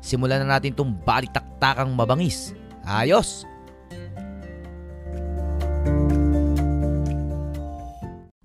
[0.00, 2.56] simulan na natin itong balitaktakang mabangis.
[2.84, 3.44] Ayos!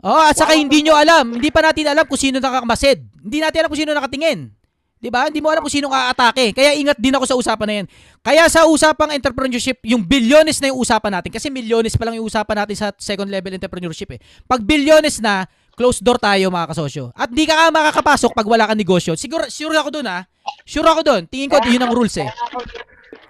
[0.06, 3.02] Oh, at saka hindi nyo alam, hindi pa natin alam kung sino nakakamasid.
[3.26, 4.54] Hindi natin alam kung sino nakatingin.
[5.02, 5.30] 'Di ba?
[5.30, 6.56] Hindi mo alam kung sino aatake.
[6.56, 7.88] Kaya ingat din ako sa usapan na 'yan.
[8.26, 12.26] Kaya sa usapang entrepreneurship, yung bilyones na yung usapan natin kasi milyones pa lang yung
[12.26, 14.20] usapan natin sa second level entrepreneurship eh.
[14.50, 17.12] Pag bilyones na, close door tayo mga kasosyo.
[17.14, 19.14] At di ka makakapasok pag wala kang negosyo.
[19.20, 20.20] Siguro sure ako doon ha.
[20.64, 21.22] Sure ako doon.
[21.28, 22.32] Tingin ko yun ang rules eh.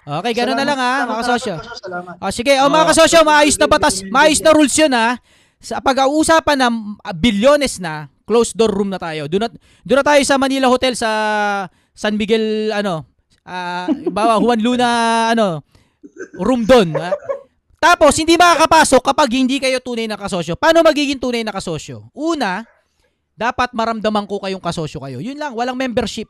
[0.05, 1.55] Okay, ganoon na lang ha, mga kasosyo.
[1.81, 2.15] Salamat.
[2.21, 5.17] O sige, o mga kasosyo, maayos na batas, maayos na rules yun ha.
[5.57, 6.75] Sa pag-uusapan ng
[7.17, 9.25] bilyones na, closed door room na tayo.
[9.25, 9.49] Doon na,
[9.81, 11.09] doon na tayo sa Manila Hotel sa
[11.97, 13.09] San Miguel, ano,
[13.49, 14.89] ah, bawa Juan Luna,
[15.33, 15.65] ano,
[16.37, 16.93] room doon.
[17.01, 17.09] ha?
[17.85, 20.57] Tapos, hindi makakapasok kapag hindi kayo tunay na kasosyo.
[20.57, 22.09] Paano magiging tunay na kasosyo?
[22.17, 22.65] Una,
[23.37, 25.21] dapat maramdaman ko kayong kasosyo kayo.
[25.21, 26.25] Yun lang, walang membership.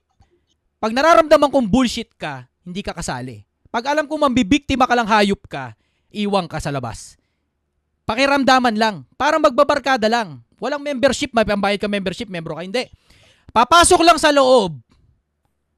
[0.84, 3.48] Pag nararamdaman kong bullshit ka, hindi ka kasali.
[3.72, 5.80] Pag alam kong mambibiktima ka lang hayop ka,
[6.12, 7.16] iwang ka sa labas.
[8.04, 9.08] Pakiramdaman lang.
[9.16, 10.44] Parang magbabarkada lang.
[10.60, 11.32] Walang membership.
[11.32, 12.68] May pambayad ka membership, membro ka.
[12.68, 12.92] Hindi.
[13.56, 14.76] Papasok lang sa loob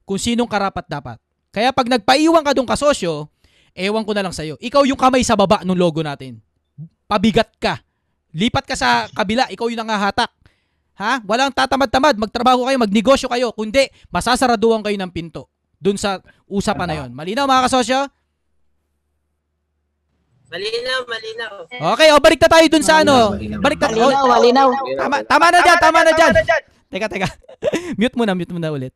[0.09, 1.21] kung sinong karapat dapat.
[1.53, 3.29] Kaya pag nagpaiwan ka doon kasosyo,
[3.77, 4.57] ewan ko na lang sa'yo.
[4.57, 6.41] Ikaw yung kamay sa baba ng logo natin.
[7.05, 7.77] Pabigat ka.
[8.33, 10.33] Lipat ka sa kabila, ikaw yung nangahatak.
[10.97, 11.21] Ha?
[11.23, 13.53] Walang tatamad-tamad, magtrabaho kayo, magnegosyo kayo.
[13.53, 15.45] Kundi, masasaraduhan kayo ng pinto.
[15.77, 16.17] Doon sa
[16.49, 17.09] usapan na yon.
[17.13, 18.09] Malinaw mga kasosyo?
[20.49, 21.53] Malinaw, malinaw.
[21.93, 23.37] Okay, o balik na tayo dun sa ano.
[23.37, 23.87] Balik na.
[23.93, 24.67] Malinaw, malinaw.
[24.97, 26.33] tama, tama na dyan, tama na dyan.
[26.87, 27.29] Teka, teka.
[27.99, 28.93] mute muna, mute muna ulit.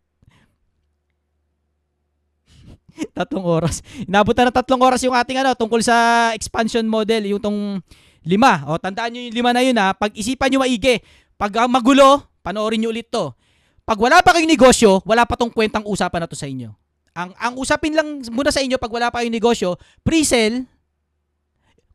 [3.17, 3.81] tatlong oras.
[4.05, 7.79] Inabot na ng tatlong oras yung ating ano, tungkol sa expansion model, yung tong
[8.25, 8.65] lima.
[8.69, 9.93] O, tandaan nyo yung lima na yun ha.
[9.97, 11.01] Pag-isipan nyo maigi.
[11.37, 13.33] Pag ah, magulo, panoorin nyo ulit to.
[13.81, 16.69] Pag wala pa kayong negosyo, wala pa tong kwentang usapan na to sa inyo.
[17.11, 19.75] Ang, ang usapin lang muna sa inyo pag wala pa kayong negosyo,
[20.05, 20.63] pre-sale,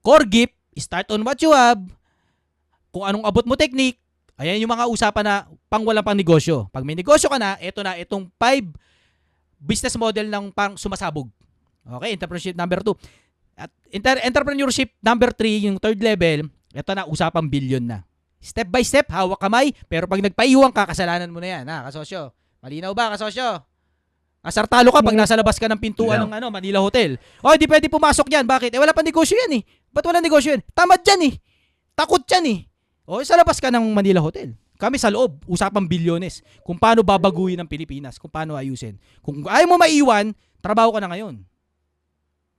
[0.05, 1.81] core gift, start on what you have,
[2.93, 3.97] kung anong abot mo technique,
[4.37, 5.35] ayan yung mga usapan na
[5.73, 6.69] pang wala pang negosyo.
[6.69, 8.65] Pag may negosyo ka na, eto na, itong five
[9.61, 11.29] business model ng pang sumasabog.
[11.87, 12.97] Okay, entrepreneurship number two.
[13.57, 17.99] At enter- entrepreneurship number three, yung third level, eto na, usapang billion na.
[18.43, 22.31] Step by step, hawak kamay, pero pag nagpaiwang ka, kasalanan mo na yan, ha, kasosyo.
[22.61, 23.65] Malinaw ba, kasosyo?
[24.47, 27.19] Asartalo ka pag nasa labas ka ng pintuan ng ano, Manila Hotel.
[27.43, 28.47] O, di pwede pumasok yan.
[28.47, 28.71] Bakit?
[28.71, 29.63] Eh, wala pa negosyo yan eh.
[29.91, 30.63] Ba't wala negosyo yan?
[30.71, 31.35] Tamad yan eh.
[31.99, 32.59] Takot yan eh.
[33.11, 34.55] O, sa labas ka ng Manila Hotel.
[34.77, 36.45] Kami sa loob, usapang bilyones.
[36.61, 39.01] Kung paano babaguhin ang Pilipinas, kung paano ayusin.
[39.25, 41.41] Kung ayaw mo maiwan, trabaho ka na ngayon.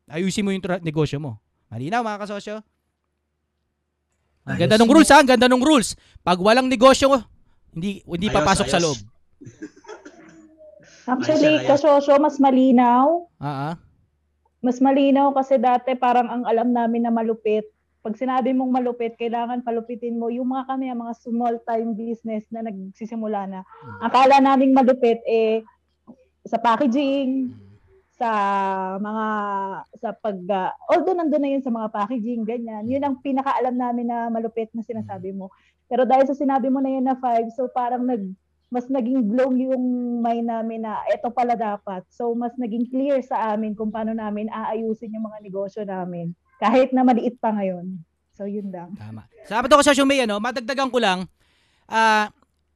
[0.09, 1.37] Ayusin mo yung tra- negosyo mo.
[1.69, 2.55] Malinaw mga kasosyo?
[4.47, 5.93] Ang ganda ng rules ha, ang ganda ng rules.
[6.23, 7.11] Pag walang negosyo,
[7.75, 8.85] hindi hindi Ayos, papasok sa ayos.
[8.87, 8.99] loob.
[11.07, 13.27] Actually, kasosyo, mas malinaw.
[13.39, 13.75] Ah, ah.
[14.59, 17.67] Mas malinaw kasi dati parang ang alam namin na malupit.
[18.07, 22.47] Pag sinabi mong malupit, kailangan palupitin mo yung mga kami, ang mga small time business
[22.55, 23.67] na nagsisimula na.
[23.99, 25.59] Akala naming malupit eh
[26.47, 27.51] sa packaging,
[28.15, 28.31] sa
[28.95, 29.27] mga
[29.99, 32.87] sa pag uh, although nandun na yun sa mga packaging ganyan.
[32.87, 35.51] Yun ang pinakaalam namin na malupit na sinasabi mo.
[35.91, 38.23] Pero dahil sa sinabi mo na yun na five so parang nag
[38.71, 39.83] mas naging blow yung
[40.23, 42.07] mind namin na eto pala dapat.
[42.07, 46.89] So mas naging clear sa amin kung paano namin aayusin yung mga negosyo namin kahit
[46.91, 47.97] na maliit pa ngayon
[48.33, 49.25] so yun lang Tama.
[49.47, 51.23] Sabi ko sa Shumay, ano, madagdagan ko lang,
[51.87, 52.27] ah,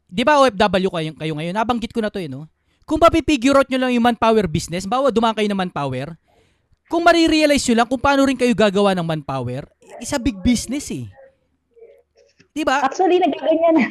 [0.08, 1.52] di ba OFW kayo, kayo ngayon?
[1.52, 2.48] Nabanggit ko na to eh, no?
[2.88, 6.16] Kung mapipigure out nyo lang yung manpower business, bawa dumaan kayo ng manpower,
[6.88, 9.68] kung marirealize nyo lang kung paano rin kayo gagawa ng manpower,
[10.00, 11.08] isa big business eh.
[12.52, 12.84] Di ba?
[12.84, 13.86] actually nagaganyan na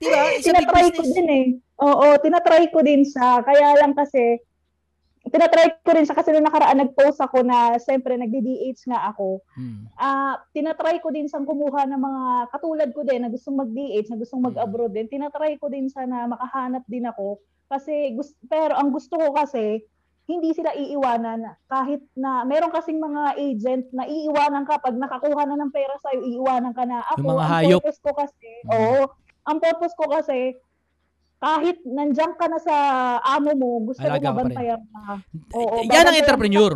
[0.00, 0.22] Di ba?
[0.34, 1.14] Isa big tinatry ko business.
[1.14, 1.44] din eh.
[1.78, 3.38] Oo, tinatry ko din siya.
[3.44, 4.40] Kaya lang kasi,
[5.30, 9.40] tinatry ko rin siya kasi nung nakaraan nag-post ako na siyempre nagdi-DH nga ako.
[9.54, 9.86] Hmm.
[9.94, 14.18] Ah, tinatry ko din siyang kumuha ng mga katulad ko din na gustong mag-DH, na
[14.18, 15.06] gustong mag-abroad din.
[15.06, 17.38] Tinatry ko din siya na makahanap din ako
[17.70, 18.12] kasi
[18.50, 19.78] pero ang gusto ko kasi
[20.26, 25.58] hindi sila iiwanan kahit na meron kasing mga agent na iiwanan ka pag nakakuha na
[25.58, 27.02] ng pera sa'yo, iiwanan ka na.
[27.14, 27.80] Ako, Yung mga ang hayop.
[27.82, 28.70] purpose ko kasi, Mm.
[28.70, 29.00] oo,
[29.46, 30.54] ang purpose ko kasi
[31.40, 32.74] kahit nandiyan ka na sa
[33.24, 35.24] amo mo, gusto mo mabantayan ka.
[35.56, 36.72] Oo, Yan ang entrepreneur.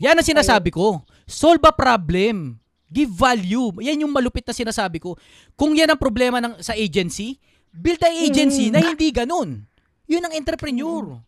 [0.00, 1.04] Yan ang sinasabi ko.
[1.28, 2.56] Solve a problem.
[2.88, 3.84] Give value.
[3.84, 5.12] Yan yung malupit na sinasabi ko.
[5.52, 7.36] Kung yan ang problema ng sa agency,
[7.68, 8.72] build a agency Mm.
[8.72, 9.68] na hindi ganun.
[10.08, 11.20] Yun ang entrepreneur.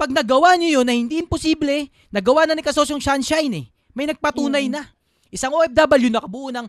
[0.00, 3.66] Pag nagawa niyo yun na hindi imposible, nagawa na ni Kasosyong Sunshine eh.
[3.92, 4.72] May nagpatunay Mm.
[4.72, 4.88] na.
[5.28, 6.64] Isang OFW nakabuo ng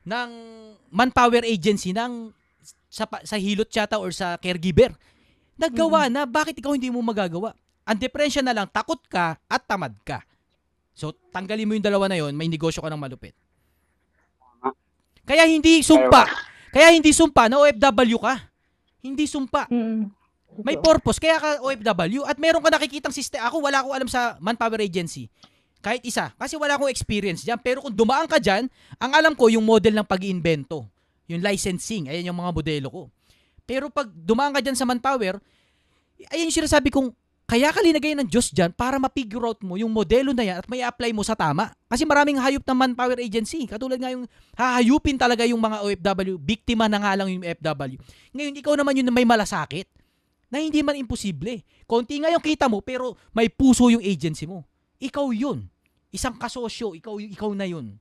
[0.00, 0.30] ng
[0.88, 2.32] manpower agency ng
[2.90, 4.90] sa, pa- sa hilot yata or sa caregiver.
[5.54, 7.54] Naggawa na, bakit ikaw hindi mo magagawa?
[7.86, 10.20] Ang diferensya na lang, takot ka at tamad ka.
[10.92, 13.32] So, tanggalin mo yung dalawa na yon, may negosyo ka ng malupit.
[15.24, 16.26] Kaya hindi sumpa.
[16.74, 18.34] Kaya hindi sumpa na OFW ka.
[18.98, 19.70] Hindi sumpa.
[19.70, 20.10] Mm.
[20.66, 21.22] May purpose.
[21.22, 23.38] Kaya ka OFW at meron ka nakikitang system.
[23.46, 25.30] Ako wala akong alam sa manpower agency.
[25.80, 26.34] Kahit isa.
[26.36, 27.62] Kasi wala akong experience dyan.
[27.62, 28.66] Pero kung dumaan ka dyan,
[28.98, 30.84] ang alam ko yung model ng pag-iimbento.
[31.30, 32.10] Yung licensing.
[32.10, 33.02] Ayan yung mga modelo ko.
[33.62, 35.38] Pero pag dumaan ka dyan sa manpower,
[36.34, 37.14] ayan yung sinasabi kong,
[37.50, 40.66] kaya ka linagay ng Diyos dyan para ma-figure out mo yung modelo na yan at
[40.70, 41.74] may apply mo sa tama.
[41.90, 43.66] Kasi maraming hayop ng manpower agency.
[43.66, 44.22] Katulad nga yung
[44.54, 46.38] hahayupin talaga yung mga OFW.
[46.38, 47.98] Biktima na nga lang yung FW.
[48.30, 49.90] Ngayon, ikaw naman yun na may malasakit
[50.46, 51.66] na hindi man imposible.
[51.90, 54.62] Konti nga yung kita mo pero may puso yung agency mo.
[55.02, 55.66] Ikaw yun.
[56.14, 57.98] Isang kasosyo, ikaw, ikaw na yun.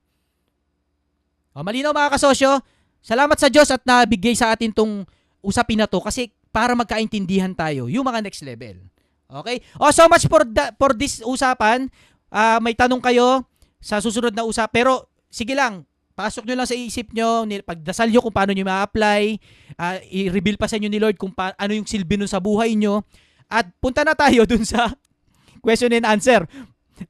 [1.58, 2.62] O, malinaw mga kasosyo,
[3.04, 5.04] salamat sa Diyos at nabigay sa atin tong
[5.40, 8.76] usapin na to kasi para magkaintindihan tayo yung mga next level.
[9.30, 9.62] Okay?
[9.78, 11.88] O, so much for, the, for this usapan.
[12.30, 13.46] Ah, may tanong kayo
[13.78, 14.74] sa susunod na usap.
[14.74, 15.86] Pero, sige lang,
[16.18, 19.24] pasok nyo lang sa isip nyo, pagdasal nyo kung paano nyo ma-apply,
[19.78, 22.74] ah, i-reveal pa sa inyo ni Lord kung pa- ano yung silbi nun sa buhay
[22.74, 23.06] nyo.
[23.50, 24.90] At punta na tayo dun sa
[25.62, 26.50] question and answer.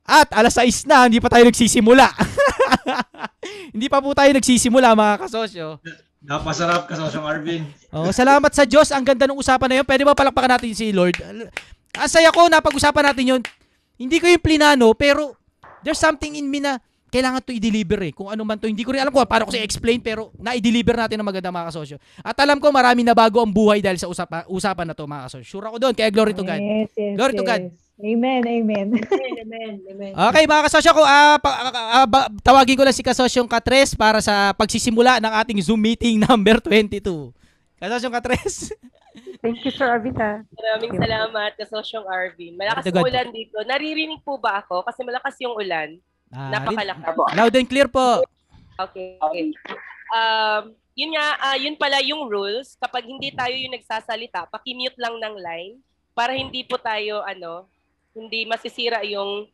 [0.06, 2.08] At alas 6 na, hindi pa tayo nagsisimula.
[3.76, 5.80] hindi pa po tayo nagsisimula mga kasosyo.
[6.20, 7.64] Napasarap ka sa Arvin.
[7.96, 8.92] Oh, salamat sa Diyos.
[8.92, 9.88] Ang ganda ng usapan na yun.
[9.88, 11.16] Pwede ba palakpakan natin si Lord?
[11.96, 13.42] Ang saya ko, napag-usapan natin yun.
[13.96, 15.40] Hindi ko yung plinano, pero
[15.80, 16.76] there's something in me na
[17.10, 18.14] kailangan to i-deliver eh.
[18.14, 18.70] Kung ano man to.
[18.70, 21.68] Hindi ko rin alam kung paano ko siya explain, pero na-i-deliver natin ng maganda mga
[21.74, 21.98] kasosyo.
[22.22, 25.26] At alam ko, marami na bago ang buhay dahil sa usapa, usapan na to mga
[25.28, 25.48] kasosyo.
[25.48, 25.94] Sure ako doon.
[25.98, 26.62] Kaya glory to God.
[26.62, 27.50] Yes, yes, Glory to yes.
[27.50, 27.62] God.
[28.00, 28.88] Amen, amen.
[28.96, 30.12] Amen, amen, amen.
[30.32, 34.24] Okay mga kasosyo ko, ah, pa- ah, ba- tawagin ko lang si kasosyong Katres para
[34.24, 37.04] sa pagsisimula ng ating Zoom meeting number 22.
[37.76, 38.72] Kasosyong Katres.
[39.44, 40.48] Thank you, Sir Avita.
[40.48, 42.56] Maraming salamat, kasosyong Arvin.
[42.56, 43.04] Malakas God.
[43.04, 43.60] ulan dito.
[43.64, 44.84] Naririnig po ba ako?
[44.84, 46.00] Kasi malakas yung ulan.
[46.32, 47.16] Ah, Napakalakas.
[47.36, 48.24] loud and clear po.
[48.80, 49.52] Okay, okay.
[50.10, 52.80] Um, yun nga, ah, yun pala yung rules.
[52.80, 55.74] Kapag hindi tayo yung nagsasalita, pakimute lang ng line
[56.12, 57.68] para hindi po tayo, ano,
[58.14, 59.48] hindi masisira yung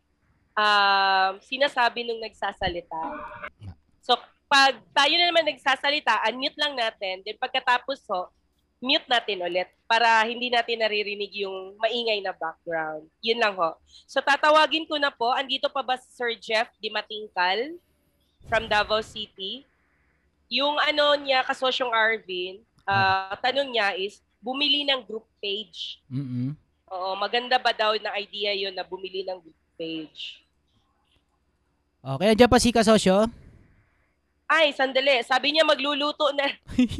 [0.56, 3.02] um, sinasabi nung nagsasalita.
[4.02, 4.16] So,
[4.46, 7.26] pag tayo na naman nagsasalita, unmute lang natin.
[7.26, 8.30] Then pagkatapos ho,
[8.84, 13.10] mute natin ulit para hindi natin naririnig yung maingay na background.
[13.24, 13.74] Yun lang ho.
[14.06, 17.80] So tatawagin ko na po, andito pa ba si Sir Jeff Di Matingkal
[18.46, 19.66] from Davao City?
[20.52, 26.06] Yung ano niya, kasosyong Arvin, ah, tanong niya is, bumili ng group page.
[26.06, 26.54] mm
[26.96, 30.40] Oo, maganda ba daw na idea yon na bumili ng group page?
[32.00, 33.28] Okay, nandiyan pa si kasosyo.
[34.48, 35.20] Ay, sandali.
[35.26, 36.48] Sabi niya magluluto na.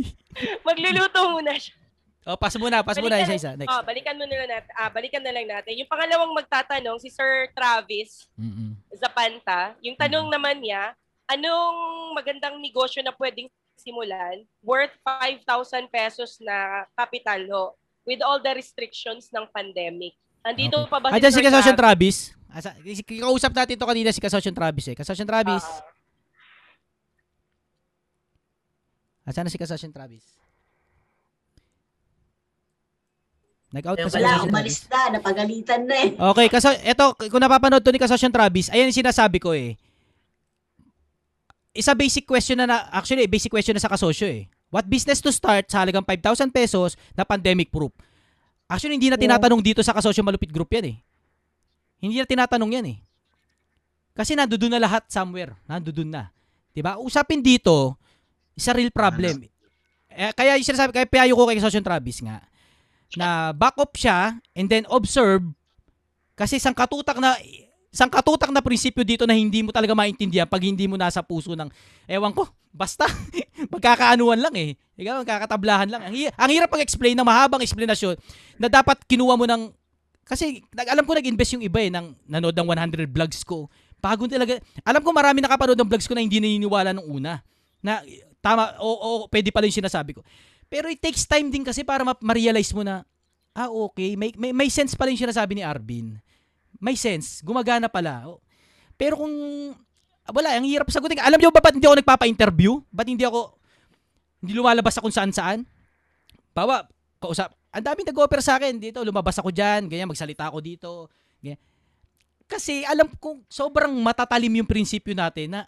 [0.68, 1.78] magluluto muna siya.
[2.26, 3.54] Oh, pass muna, pass muna Balikan- isa-isa.
[3.54, 3.70] Next.
[3.70, 4.72] Oh, balikan mo na natin.
[4.74, 5.78] Ah, balikan na lang natin.
[5.78, 8.74] Yung pangalawang magtatanong, si Sir Travis Mm-mm.
[8.98, 9.78] Zapanta.
[9.86, 10.98] Yung tanong naman niya,
[11.30, 11.78] anong
[12.18, 13.46] magandang negosyo na pwedeng
[13.78, 17.66] simulan worth 5,000 pesos na capital ho
[18.06, 20.14] with all the restrictions ng pandemic?
[20.42, 20.90] Andito Okay.
[20.90, 22.18] pa ba Andiyan si Sir kasosyo Travis.
[22.50, 22.72] Asa,
[23.04, 24.96] kausap natin to kanina si kasosyo Travis eh.
[24.96, 25.66] Kasosyo Travis.
[25.66, 25.84] Ah,
[29.26, 30.22] Asan na si kasosyo Travis?
[33.74, 34.94] Nag-out pa si Wala, umalis Travis.
[34.94, 35.20] na.
[35.20, 36.10] Napagalitan na eh.
[36.16, 39.76] Okay, kaso eto kung napapanood to ni kasosyo Travis, ayan yung sinasabi ko eh.
[41.76, 44.48] Isa basic question na, na actually basic question na sa kasosyo eh.
[44.74, 47.94] What business to start sa halagang 5,000 pesos na pandemic proof?
[48.66, 49.30] Actually, hindi na Yeah.
[49.30, 50.98] tinatanong dito sa kasosyo malupit group yan eh.
[52.02, 52.98] Hindi na tinatanong yan eh.
[54.16, 55.54] Kasi nandoon na lahat somewhere.
[55.68, 56.32] Nandoon na.
[56.74, 56.98] 'Di ba?
[57.00, 57.96] Usapin dito
[58.56, 59.48] is a real problem.
[60.16, 62.40] Eh, kaya yung sinasabi, kaya payo ko kay Kasosyo Travis nga,
[63.20, 65.44] na back up siya and then observe
[66.40, 67.36] kasi isang katutak na
[67.96, 71.56] isang katutak na prinsipyo dito na hindi mo talaga maintindihan pag hindi mo nasa puso
[71.56, 71.72] ng
[72.12, 72.44] ewan ko
[72.76, 73.08] basta
[73.74, 74.76] magkakaanuan lang eh.
[75.00, 76.02] Ikaw magkakatablahan lang.
[76.04, 78.20] Ang, ang hirap pag-explain ng mahabang explanation
[78.60, 79.72] na dapat kinuha mo ng
[80.28, 83.72] kasi nag- alam ko nag-invest yung iba eh ng nanood ng 100 vlogs ko.
[84.04, 84.60] Bago talaga.
[84.84, 87.40] Alam ko marami nakapanood ng vlogs ko na hindi naniniwala nung una.
[87.80, 88.04] Na
[88.44, 90.22] tama o, o pwede pala yung sinasabi ko.
[90.68, 93.08] Pero it takes time din kasi para ma- ma-realize mo na
[93.56, 96.20] ah okay, may, may, may sense pa rin siya nasabi ni Arvin.
[96.80, 98.26] May sense, gumagana pala.
[98.96, 99.34] Pero kung,
[100.32, 101.20] wala, ang hirap sagutin.
[101.20, 102.80] Alam niyo ba ba't hindi ako nagpapa-interview?
[102.92, 103.56] Ba't hindi ako,
[104.44, 105.64] hindi lumalabas sa kung saan-saan?
[106.56, 106.88] Bawa,
[107.20, 110.92] kausap, ang daming nag-offer sa akin dito, lumabas ako dyan, ganyan, magsalita ako dito.
[111.44, 111.60] Ganyan.
[112.46, 115.62] Kasi alam kong sobrang matatalim yung prinsipyo natin na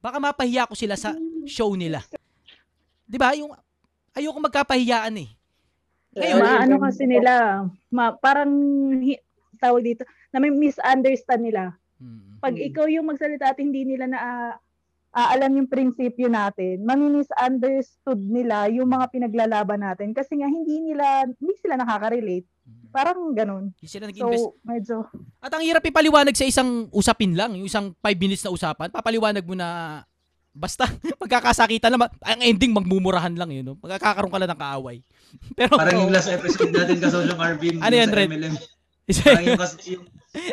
[0.00, 1.12] baka mapahiya ko sila sa
[1.44, 2.00] show nila.
[3.04, 3.36] 'Di ba?
[3.36, 3.52] Yung
[4.16, 5.30] ayoko magkapahiyaan eh.
[6.14, 8.48] Ngayon, Maano kasi nila, ma, parang
[9.64, 11.72] tawag dito, na may misunderstand nila.
[11.96, 12.44] Mm.
[12.44, 14.52] Pag ikaw yung magsalita at hindi nila na ah,
[15.14, 21.54] aalam yung prinsipyo natin, mami-misunderstood nila yung mga pinaglalaban natin kasi nga hindi nila, hindi
[21.62, 22.44] sila nakaka-relate.
[22.90, 23.70] Parang ganun.
[23.78, 24.42] Hindi sila nag-invest.
[24.42, 24.94] So, medyo,
[25.38, 29.46] At ang hirap ipaliwanag sa isang usapin lang, yung isang 5 minutes na usapan, papaliwanag
[29.46, 30.02] mo na
[30.54, 30.86] basta
[31.22, 33.74] magkakasakitan lang, ang ending magmumurahan lang yun, no?
[33.82, 34.96] Magkakaroon ka lang ng kaaway.
[35.58, 37.82] Pero Parang yung last episode natin kasosyong Arvin.
[37.82, 38.30] Ano yan, sa Red?
[38.30, 38.54] MLM.
[39.04, 40.04] Parang yung, yung,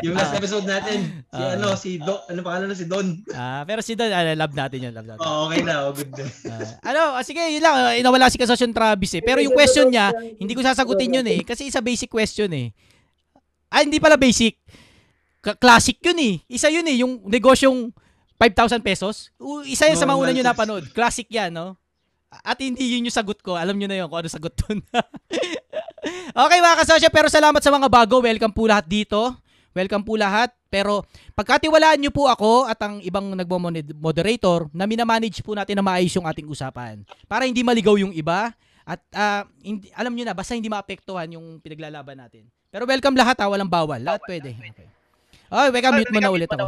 [0.04, 0.38] yung last Ah.
[0.38, 1.56] episode natin, si Ah.
[1.56, 3.08] ano, si Do, ano pangalan na si Don.
[3.32, 5.24] ah, pero si Don, ah, love natin yun, love natin.
[5.24, 6.26] Oh, okay na, oh, good na.
[6.46, 9.24] Ah, ano, ah, sige, yun lang, inawala si Kasosyon Travis eh.
[9.24, 12.76] Pero yung question niya, hindi ko sasagutin yun eh, kasi isa basic question eh.
[13.68, 14.60] Ah, hindi pala basic.
[15.40, 16.36] Ka- classic yun eh.
[16.46, 17.90] Isa yun eh, yung negosyong
[18.38, 19.32] 5,000 pesos.
[19.64, 20.86] Isa yun sa mga No, una nyo napanood.
[20.92, 21.80] Classic yan, no?
[22.32, 23.60] At hindi yun yung sagot ko.
[23.60, 24.80] Alam nyo na yun kung ano sagot dun.
[26.48, 28.24] okay mga kasosyo, pero salamat sa mga bago.
[28.24, 29.36] Welcome po lahat dito.
[29.76, 30.56] Welcome po lahat.
[30.72, 31.04] Pero
[31.36, 36.24] pagkatiwalaan nyo po ako at ang ibang nagmo-moderator na minamanage po natin na maayos yung
[36.24, 37.04] ating usapan.
[37.28, 38.56] Para hindi maligaw yung iba.
[38.88, 42.48] At ah, hindi, alam nyo na, basta hindi maapektuhan yung pinaglalaban natin.
[42.72, 44.00] Pero welcome lahat ha, walang bawal.
[44.00, 44.56] Lahat pwede.
[44.56, 44.88] Okay.
[45.52, 46.64] Okay, weka, mute mo na ulit ako.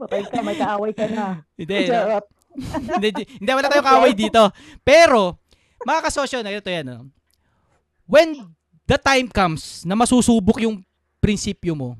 [0.00, 1.44] Patay ka, may kaaway ka na.
[1.54, 1.90] Hindi, no?
[1.90, 2.26] Charot.
[2.98, 3.08] hindi,
[3.38, 4.42] hindi, wala tayong kaaway dito.
[4.82, 5.38] Pero,
[5.86, 6.86] mga kasosyo, na ito yan.
[6.86, 7.06] No?
[8.10, 8.42] When
[8.90, 10.82] the time comes na masusubok yung
[11.22, 11.94] prinsipyo mo,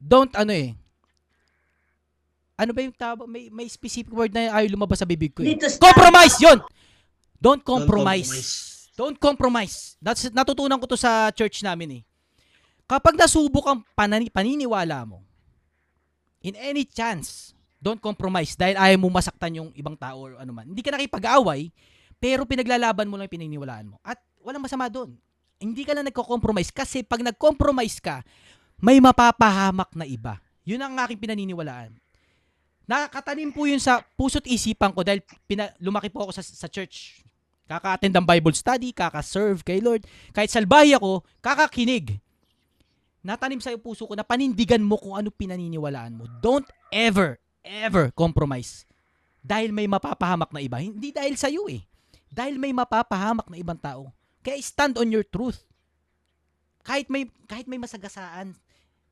[0.00, 0.72] don't ano eh,
[2.54, 3.26] ano ba yung tawag?
[3.26, 5.58] May, may specific word na ayaw lumabas sa bibig ko eh.
[5.76, 6.38] Compromise!
[6.38, 6.62] Yun!
[7.42, 8.32] Don't compromise.
[8.94, 9.98] Don't compromise.
[9.98, 12.02] That's, natutunan ko to sa church namin eh.
[12.84, 15.24] Kapag nasubok ang panani, paniniwala mo,
[16.44, 20.68] in any chance, don't compromise dahil ayaw mo masaktan yung ibang tao or ano man.
[20.68, 21.72] Hindi ka nakipag-away,
[22.20, 23.96] pero pinaglalaban mo lang yung pininiwalaan mo.
[24.04, 25.16] At walang masama doon.
[25.56, 28.20] Hindi ka lang nagko-compromise kasi pag nag-compromise ka,
[28.80, 30.36] may mapapahamak na iba.
[30.64, 31.96] Yun ang aking pinaniniwalaan.
[32.84, 37.24] Nakakatanim po yun sa puso't isipan ko dahil pina, lumaki po ako sa, sa church.
[37.64, 40.04] Kaka-attend ng Bible study, kaka-serve kay Lord.
[40.36, 42.20] Kahit salbahi ako, kakakinig.
[43.24, 46.28] Natanim sa puso ko na panindigan mo kung ano pinaniniwalaan mo.
[46.44, 48.84] Don't ever, ever compromise.
[49.40, 50.76] Dahil may mapapahamak na iba.
[50.76, 51.80] Hindi dahil sa iyo eh.
[52.28, 54.12] Dahil may mapapahamak na ibang tao.
[54.44, 55.64] Kaya stand on your truth.
[56.84, 58.52] Kahit may kahit may masagasaan,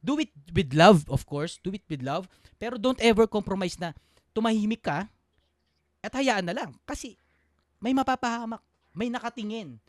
[0.04, 1.56] do it with love, of course.
[1.64, 2.28] Do it with love.
[2.60, 3.96] Pero don't ever compromise na
[4.36, 5.08] tumahimik ka
[6.04, 6.76] at hayaan na lang.
[6.84, 7.16] Kasi
[7.80, 8.60] may mapapahamak.
[8.92, 9.80] May nakatingin.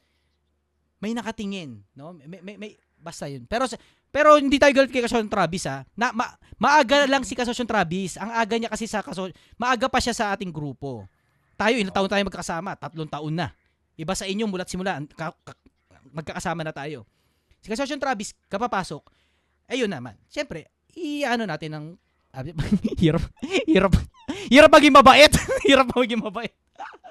[1.03, 1.83] May nakatingin.
[1.91, 2.15] No?
[2.15, 3.43] May, may, may, basta yun.
[3.51, 3.67] Pero
[4.13, 5.81] pero hindi tayo galit kay Kasosyon Travis ha.
[5.97, 8.13] Na, ma, maaga lang si Kasosyon Travis.
[8.15, 11.09] Ang aga niya kasi sa Kasosyon, maaga pa siya sa ating grupo.
[11.53, 12.77] Tayo, ilang taon tayo magkakasama?
[12.77, 13.49] Tatlong taon na.
[13.93, 15.53] Iba sa inyo, mulat simula, ka, ka,
[16.09, 17.09] magkakasama na tayo.
[17.57, 19.01] Si Kasosyon Travis, kapapasok,
[19.65, 20.13] ayun naman.
[20.29, 21.85] Siyempre, i-ano natin ng,
[22.31, 22.53] abi-
[23.01, 23.25] hirap,
[23.65, 23.93] hirap,
[24.45, 25.33] hirap maging mabait.
[25.67, 26.53] hirap maging mabait.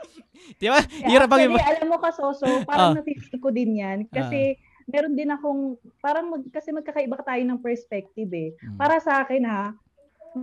[0.60, 0.78] Di ba?
[1.02, 1.66] Hirap maging mabait.
[1.66, 2.62] alam mo kasoso, Ah.
[2.62, 3.98] parang nafe-feel ko din yan.
[4.06, 4.54] Kasi
[4.92, 8.52] meron din akong, parang mag, kasi magkakaiba tayo ng perspective eh.
[8.60, 8.76] Mm.
[8.76, 9.72] Para sa akin ha,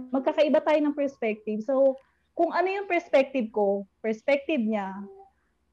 [0.10, 1.62] magkakaiba tayo ng perspective.
[1.62, 2.02] So,
[2.34, 4.98] kung ano yung perspective ko, perspective niya,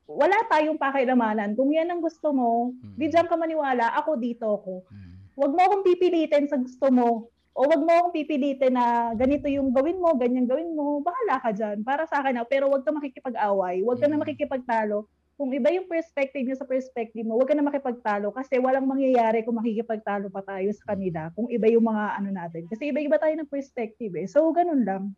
[0.06, 1.56] wala tayong pakilamanan.
[1.56, 2.94] Kung yan ang gusto mo, Mm.
[2.94, 4.84] di dyan ka maniwala, ako dito ako.
[4.92, 5.12] Mm.
[5.36, 7.08] Huwag mo akong pipilitin sa gusto mo.
[7.56, 11.00] O wag mo akong pipilitin na ganito yung gawin mo, ganyan gawin mo.
[11.00, 11.80] Bahala ka dyan.
[11.80, 13.80] Para sa akin, ah, pero wag ka makikipag-away.
[13.80, 14.22] Wag ka na Mm.
[14.28, 15.08] makikipagtalo.
[15.36, 19.44] Kung iba yung perspective niya sa perspective mo, wag ka na makipagtalo kasi walang mangyayari
[19.44, 21.28] kung makikipagtalo pa tayo sa kanila.
[21.36, 22.64] Kung iba yung mga ano natin.
[22.72, 24.24] Kasi iba-iba tayo ng perspective eh.
[24.24, 25.12] So, ganun lang.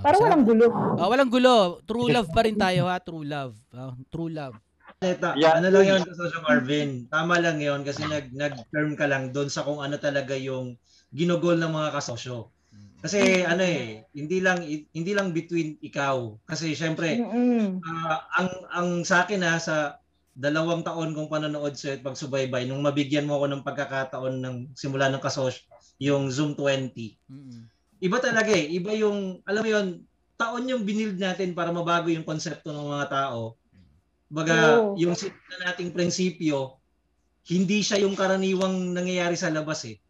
[0.00, 0.72] Para Ah, walang gulo.
[0.72, 1.84] Ah, walang gulo.
[1.84, 2.96] True love pa rin tayo ha.
[3.04, 3.52] True love.
[3.68, 4.56] Ah, true love.
[5.04, 5.60] Neta, Yeah.
[5.60, 6.90] ano lang yun, Kasosyong Arvin.
[7.12, 10.80] Tama lang yun kasi nag, nag-term ka lang doon sa kung ano talaga yung
[11.12, 12.48] ginugol ng mga kasosyo.
[13.00, 16.36] Kasi ano eh, hindi lang hindi lang between ikaw.
[16.44, 17.80] Kasi syempre, Mm-mm.
[17.80, 20.00] ah, ang ang sa akin ha, sa
[20.36, 25.08] dalawang taon kong panonood sa at pagsubaybay, nung mabigyan mo ako ng pagkakataon ng simula
[25.08, 25.64] ng kasosyo,
[26.00, 26.92] yung Zoom 20.
[27.28, 27.68] Mm-mm.
[28.00, 28.64] Iba talaga eh.
[28.72, 29.86] Iba yung, alam mo yun,
[30.40, 33.60] taon yung binild natin para mabago yung konsepto ng mga tao.
[34.32, 34.96] Baga, Oo.
[34.96, 36.80] yung na nating prinsipyo,
[37.52, 40.00] hindi siya yung karaniwang nangyayari sa labas eh.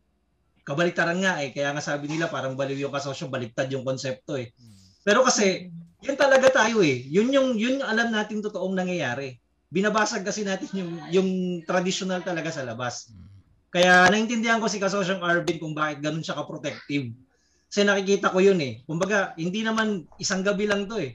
[0.63, 1.51] Kabaliktaran nga eh.
[1.51, 4.53] Kaya nga sabi nila parang baliw yung kasosyo, baliktad yung konsepto eh.
[5.03, 7.05] Pero kasi, yun talaga tayo eh.
[7.09, 9.37] Yun yung, yun yung alam natin totoong nangyayari.
[9.71, 11.29] Binabasag kasi natin yung, yung
[11.65, 13.13] traditional talaga sa labas.
[13.71, 17.15] Kaya naintindihan ko si Kasosyong Arvin kung bakit ganun siya ka-protective.
[17.71, 18.83] Kasi nakikita ko yun eh.
[18.83, 21.15] Kumbaga, hindi naman isang gabi lang to eh.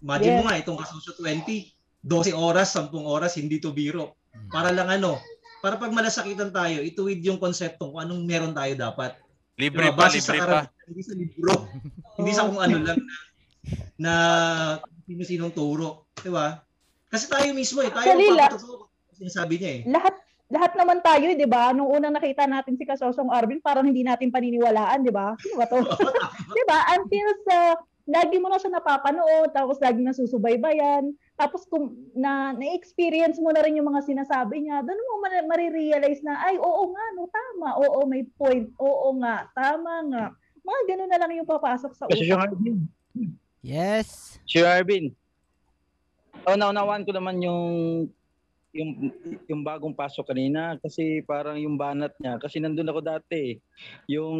[0.00, 0.48] Imagine mo Yes.
[0.48, 1.74] nga, itong Kasosyo 20,
[2.06, 4.16] 12 oras, 10 oras, hindi to biro.
[4.48, 5.18] Para lang ano,
[5.60, 9.16] para pag malasakitan tayo, ituwid yung konsepto kung anong meron tayo dapat.
[9.60, 9.96] Libre Diba?
[9.96, 10.60] pa, Base sa libre pa.
[10.88, 11.52] Hindi sa libro.
[12.18, 12.98] hindi sa kung ano lang
[14.00, 14.12] na, na
[15.04, 16.08] sino-sinong turo.
[16.16, 16.60] Di ba?
[17.12, 18.84] Kasi tayo mismo eh, tayo Actually, ang papatotoo.
[19.20, 19.82] Sinasabi niya eh.
[19.84, 20.14] lahat
[20.50, 21.70] lahat naman tayo, 'di ba?
[21.70, 25.38] Nung unang nakita natin si Kasosong Arvin, parang hindi natin paniniwalaan, 'di ba?
[25.38, 25.78] Sino ba 'to?
[26.56, 26.78] 'Di ba?
[26.96, 27.56] Until sa
[28.10, 33.62] lagi mo na siya napapanood, tapos lagi na susubaybayan, tapos kung na na-experience mo na
[33.62, 37.68] rin yung mga sinasabi niya, doon mo ma- marirealize na ay oo nga no, tama.
[37.80, 38.66] Oo, may point.
[38.82, 40.24] Oo nga, tama nga.
[40.60, 42.50] Mga ganun na lang yung papasok sa utak.
[42.50, 42.84] Arvin,
[43.60, 44.40] Yes.
[44.44, 45.14] Sir Arvin.
[46.48, 47.64] Oh, naunawaan ko naman yung
[48.70, 49.10] yung
[49.50, 53.58] yung bagong pasok kanina kasi parang yung banat niya kasi nandun ako dati.
[54.06, 54.38] Yung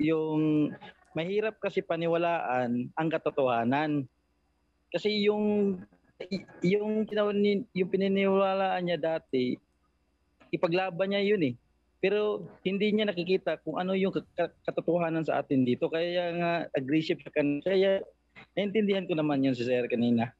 [0.00, 0.72] yung
[1.16, 4.04] mahirap kasi paniwalaan ang katotohanan.
[4.92, 5.76] Kasi yung
[6.60, 7.08] yung
[7.72, 9.56] yung pininiwalaan niya dati
[10.52, 11.54] ipaglaban niya yun eh.
[11.96, 15.88] Pero hindi niya nakikita kung ano yung ka- ka- katotohanan sa atin dito.
[15.88, 17.58] Kaya nga aggressive siya kan.
[17.64, 18.04] Kaya
[18.52, 20.30] naintindihan ko naman yun si Sir kanina.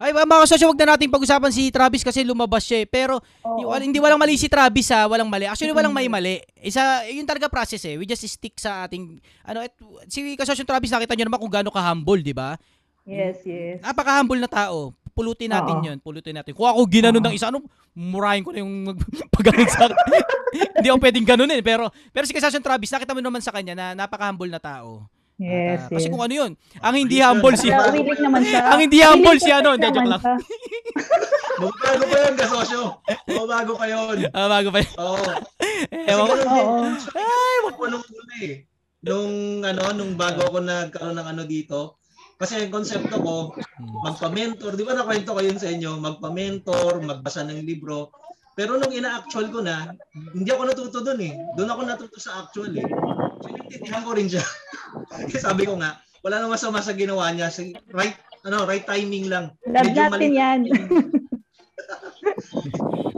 [0.00, 0.04] Oh.
[0.08, 2.88] Ay, mga kasosyo, wag na natin pag-usapan si Travis kasi lumabas siya eh.
[2.88, 3.60] Pero Oo.
[3.60, 5.44] Y- wal- hindi walang mali si Travis ha, walang mali.
[5.44, 6.40] Actually walang may mali.
[6.56, 8.00] Isa yun talaga process eh.
[8.00, 9.76] We just stick sa ating ano et,
[10.08, 12.56] si Kasosyo Travis nakita niyo naman kung gaano ka-humble, di ba?
[13.04, 13.84] Yes, yes.
[13.84, 14.96] Napaka-humble na tao.
[15.12, 15.84] Pulutin natin Oo.
[15.84, 16.56] 'yun, pulutin natin.
[16.56, 17.60] Kung ako ginanon ng isa, ano,
[17.92, 18.96] murahin ko na yung
[19.36, 19.96] pagganon sa akin.
[20.80, 23.86] hindi ako pwedeng ganunin, pero pero si Kasosyo Travis, nakita mo naman sa kanya na
[23.92, 25.04] napaka-humble na tao.
[25.40, 26.12] Yes, kasi yes.
[26.12, 26.52] kung ano 'yun,
[26.84, 28.60] ang hindi humble si willing naman siya.
[28.68, 30.22] ang hindi humble si ano, hindi, joke naman lang.
[31.64, 32.82] Magbago pa yun, kasosyo.
[33.24, 34.16] Magbago pa yun.
[34.36, 34.78] Ah, bago pa.
[34.84, 34.92] yun.
[35.00, 35.24] Oo.
[35.88, 36.60] Eh, Kasi ewan ko.
[37.16, 38.54] Ay, ako nung una eh.
[39.00, 39.32] Nung
[39.64, 42.00] ano, nung bago ako nagkaroon ng ano dito.
[42.40, 44.72] Kasi ang konsepto ko, magpa-mentor.
[44.72, 46.00] Di ba nakwento ko yun sa inyo?
[46.00, 48.12] Magpa-mentor, magbasa ng libro.
[48.60, 49.88] Pero nung ina-actual ko na,
[50.36, 51.32] hindi ako natuto doon eh.
[51.56, 52.84] Doon ako natuto sa actual eh.
[53.40, 54.44] So, intindihan ko rin siya.
[55.08, 57.48] Kasi sabi ko nga, wala nang masama sa ginawa niya.
[57.48, 57.64] Sa
[57.96, 59.56] right, ano, right timing lang.
[59.64, 60.60] Love Medyo natin mali- yan.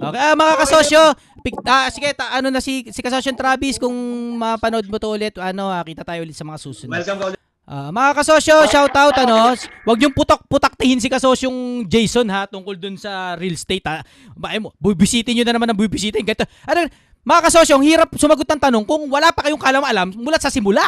[0.03, 1.03] Okay, ah, mga kasosyo,
[1.47, 3.95] pik, ah, sige, ta, ano na si si Kasosyo Travis kung
[4.35, 6.91] mapanood mo to ulit, ano, ah, kita tayo ulit sa mga susunod.
[6.91, 7.43] Welcome ka ulit.
[7.63, 9.55] Ah, mga kasosyo, shout out ano.
[9.87, 14.03] Huwag niyong putak-putaktihin si kasosyong Jason ha tungkol dun sa real estate ha.
[14.35, 16.27] Ba mo, bubisitin niyo na naman ang bubisitin.
[16.27, 16.43] Ganito.
[16.67, 16.91] Ano,
[17.23, 20.83] mga kasosyo, ang hirap sumagot ng tanong kung wala pa kayong kalam-alam mula sa simula.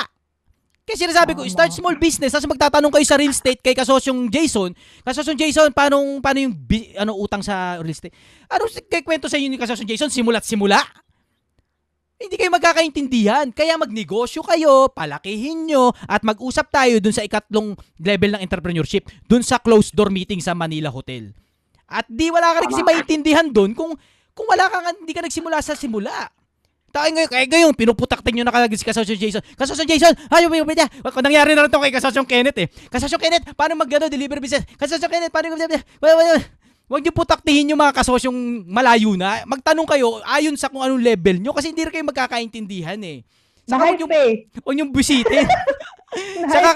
[0.85, 4.75] Kasi sinasabi ko, start small business, tapos magtatanong kayo sa real estate kay kasosyong Jason.
[5.01, 8.13] Kasosyong Jason, paano, paano yung bi- ano, utang sa real estate?
[8.53, 10.13] Ano kay kwento sa inyo ni kasosyong Jason?
[10.13, 10.83] Simula't simula?
[12.15, 13.51] Hindi kayo magkakaintindihan.
[13.51, 19.43] Kaya magnegosyo kayo, palakihin nyo, at mag-usap tayo dun sa ikatlong level ng entrepreneurship, dun
[19.43, 21.35] sa closed door meeting sa Manila Hotel.
[21.91, 23.93] At di wala ka rin kasi maintindihan dun kung
[24.35, 26.27] kung wala ka nga, hindi ka nagsimula sa simula.
[26.95, 29.43] Tayo ngayon, kaya ngayon, pinuputaktin nyo na kagad si Kasosyo Jason.
[29.59, 30.67] Kasosyo Jason, ayaw mo yung.
[30.67, 32.71] Kung nangyari na rin to kay Kasosyo Kenneth eh.
[32.91, 34.63] Kasosyo Kenneth, paano mag-ano, deliver business?
[34.79, 35.71] Kasosyo Kenneth, paano mag.
[36.95, 39.43] Huwag niyo putaktihin yung mga kasosyong malayo na.
[39.51, 43.27] Magtanong kayo ayon sa kung anong level nyo kasi hindi rin kayo magkakaintindihan eh.
[43.67, 44.47] Saka yung, eh.
[44.63, 45.43] huwag yung bisitin.
[45.43, 46.47] Na-hype.
[46.55, 46.71] Saka,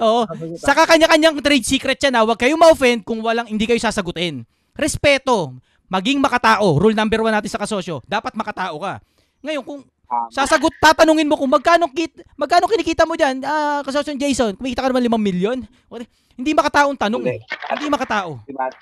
[0.00, 0.24] oo,
[0.56, 2.24] saka kanya-kanyang trade secret yan ha.
[2.24, 4.48] Huwag kayo ma-offend kung walang, hindi kayo sasagutin.
[4.72, 5.52] Respeto.
[5.92, 6.80] Maging makatao.
[6.80, 8.00] Rule number one natin sa kasosyo.
[8.08, 9.04] Dapat makatao ka.
[9.44, 9.84] Ngayon, kung
[10.32, 14.88] sasagot, tatanungin mo kung magkano, kit, magkano kinikita mo dyan, ah, kasosyo Jason, kumikita ka
[14.88, 15.58] naman 5 milyon?
[15.92, 16.00] O,
[16.32, 17.44] Hindi makataong tanong eh.
[17.76, 18.40] Hindi makatao.
[18.48, 18.72] Diba?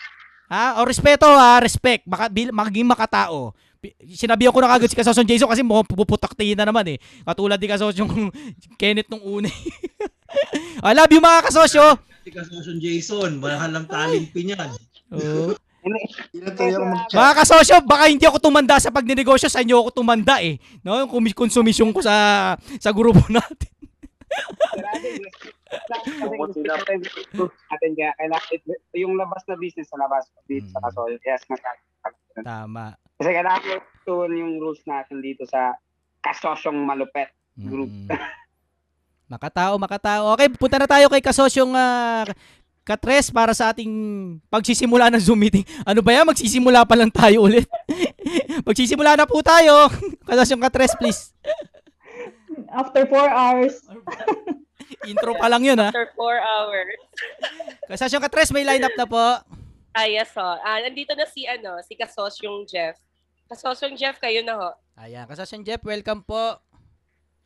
[0.46, 0.78] Ha?
[0.78, 2.06] O respeto ha, respect.
[2.06, 3.54] Maka, bil, maging makatao.
[4.11, 6.98] Sinabihan ko na kagad si Kasosyon Jason kasi mukhang puputaktiin na naman eh.
[7.22, 8.09] Katulad ni Kasosyon
[8.80, 9.46] Kenneth nung una.
[9.46, 9.61] eh.
[10.87, 11.98] I love you mga kasosyo.
[12.26, 14.74] Si Kasosyo Jason, mahal ng taling pinyan.
[15.14, 15.54] Oo.
[17.14, 20.59] Mga kasosyo, baka hindi ako tumanda sa pagnenegosyo, sa inyo ako tumanda eh.
[20.82, 23.70] No, yung konsumisyon ko sa sa grupo natin.
[27.72, 28.59] Atin kaya kailangan
[28.94, 31.16] yung labas na business sa labas dito sa kasoyo.
[31.25, 32.14] Yes, nakakapag.
[32.44, 32.87] Tama.
[33.16, 35.75] Kasi kailangan tuon yung rules natin dito sa
[36.20, 37.88] kasosyong malupet group.
[37.88, 38.12] Mm.
[39.27, 40.38] Makatao, makatao.
[40.38, 42.31] Okay, punta na tayo kay kasosyong uh,
[42.87, 43.90] Katres para sa ating
[44.46, 45.66] pagsisimula ng Zoom meeting.
[45.83, 46.22] Ano ba yan?
[46.31, 47.66] Magsisimula pa lang tayo ulit.
[48.68, 49.90] Magsisimula na po tayo.
[50.31, 51.35] Kasosyong Katres, please.
[52.77, 53.81] After four hours.
[55.11, 55.89] Intro pa lang yun, ha?
[55.89, 56.93] After four hours.
[57.89, 59.25] Kasosyong Katres, may lineup na po.
[59.91, 60.45] Ah, yes, ho.
[60.61, 63.01] Ah, nandito na si, ano, si Kasosyong Jeff.
[63.49, 64.69] Kasosyong Jeff, kayo na ho.
[64.97, 66.61] Ayan, kasosyong Jeff, welcome po.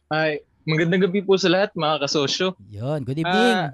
[0.09, 2.59] Ay, magandang gabi po sa lahat mga kasosyo.
[2.67, 3.57] Yun, good evening.
[3.61, 3.71] Ah,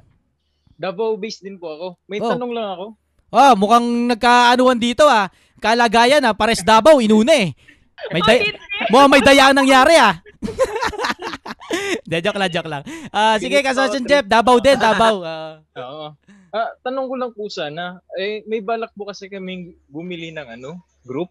[0.77, 1.87] Davao based din po ako.
[2.05, 2.29] May Oh.
[2.29, 2.87] tanong lang ako.
[3.29, 5.33] Oh, mukhang nagkaanuan dito ah.
[5.57, 7.57] Kalagayan ah, pares Davao, inuna eh.
[8.13, 8.53] May day-
[8.87, 10.21] mukhang may daya nangyari ah.
[12.07, 12.83] De, joke lang, joke lang.
[13.11, 15.23] Ah, sige, kasosyong Jeff, Davao din, Davao.
[15.27, 16.07] Ah, Oo.
[16.55, 20.81] Ah, tanong ko lang po sana, eh may balak po kasi kaming bumili ng ano,
[21.05, 21.29] group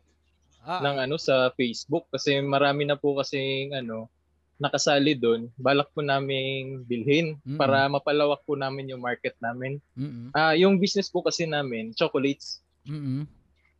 [0.61, 4.11] ah, ng ano sa Facebook kasi marami na po kasi ano
[4.55, 5.51] nakasali doon.
[5.59, 7.59] Balak po naming bilhin Mm-mm.
[7.59, 9.83] para mapalawak po namin yung market namin.
[9.99, 12.63] mm-mm, Ah, yung business po kasi namin, chocolates.
[12.87, 13.27] mm-mm.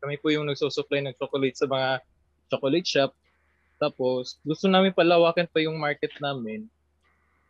[0.04, 1.90] Kami po yung nagsusupply ng chocolate sa mga
[2.52, 3.12] chocolate shop.
[3.76, 6.68] Tapos, gusto namin palawakin pa yung market namin.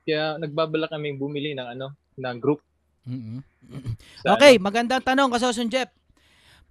[0.05, 2.61] Kaya nagbabala kami bumili ng ano, ng group.
[3.05, 3.93] mm-mm.
[4.21, 5.89] sa Okay, magandang tanong, kasosyong Jeff.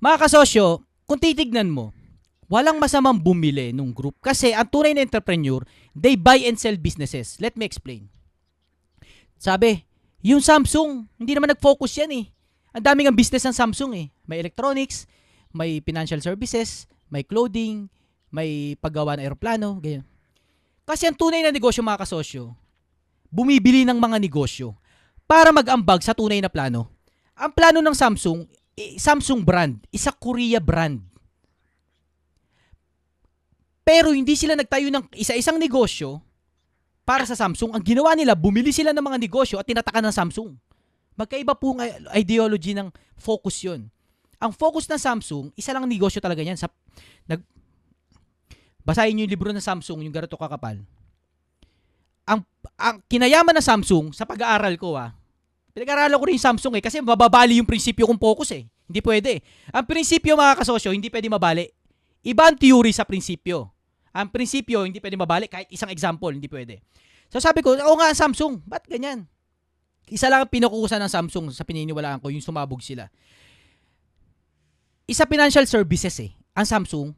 [0.02, 1.94] Mga kasosyo, kung titignan mo,
[2.50, 5.62] walang masamang bumili nung group kasi ang tunay na entrepreneur,
[5.94, 7.38] they buy and sell businesses.
[7.38, 8.10] Let me explain.
[9.38, 9.84] Sabi,
[10.24, 12.24] yung Samsung, hindi naman nag-focus yan eh.
[12.74, 14.06] Ang daming ang business ng Samsung eh.
[14.26, 15.06] May electronics,
[15.54, 17.86] may financial services, may clothing,
[18.34, 20.02] may paggawa ng eroplano, ganyan.
[20.82, 22.50] Kasi ang tunay na negosyo mga kasosyo,
[23.30, 24.74] bumibili ng mga negosyo
[25.24, 26.90] para mag-ambag sa tunay na plano.
[27.38, 28.44] Ang plano ng Samsung,
[28.74, 30.98] eh, Samsung brand, isa Korea brand.
[33.86, 36.18] Pero hindi sila nagtayo ng isa-isang negosyo
[37.04, 37.70] para sa Samsung.
[37.76, 40.50] Ang ginawa nila, bumili sila ng mga negosyo at tinatakan ng Samsung.
[41.14, 41.84] Magkaiba po ang
[42.16, 43.86] ideology ng focus yon.
[44.40, 46.58] Ang focus ng Samsung, isa lang negosyo talaga yan.
[46.58, 46.66] Sa,
[47.28, 47.44] nag,
[48.84, 50.78] basahin niyo yung libro ng Samsung, yung ganito kakapal.
[52.28, 52.40] Ang,
[52.78, 55.16] ang kinayaman ng Samsung, sa pag-aaral ko ah,
[55.74, 58.64] pinag-aaralan ko rin yung Samsung eh, kasi mababali yung prinsipyo kong focus eh.
[58.84, 59.42] Hindi pwede.
[59.72, 61.66] Ang prinsipyo mga kasosyo, hindi pwede mabali.
[62.24, 63.68] Iba ang theory sa prinsipyo.
[64.14, 65.50] Ang prinsipyo, hindi pwede mabalik.
[65.50, 66.80] Kahit isang example, hindi pwede.
[67.32, 68.62] So sabi ko, oo nga, Samsung.
[68.62, 69.26] Ba't ganyan?
[70.06, 73.08] Isa lang ang pinukukusan ng Samsung sa pininiwalaan ko, yung sumabog sila.
[75.08, 76.30] Isa financial services eh.
[76.54, 77.08] Ang Samsung,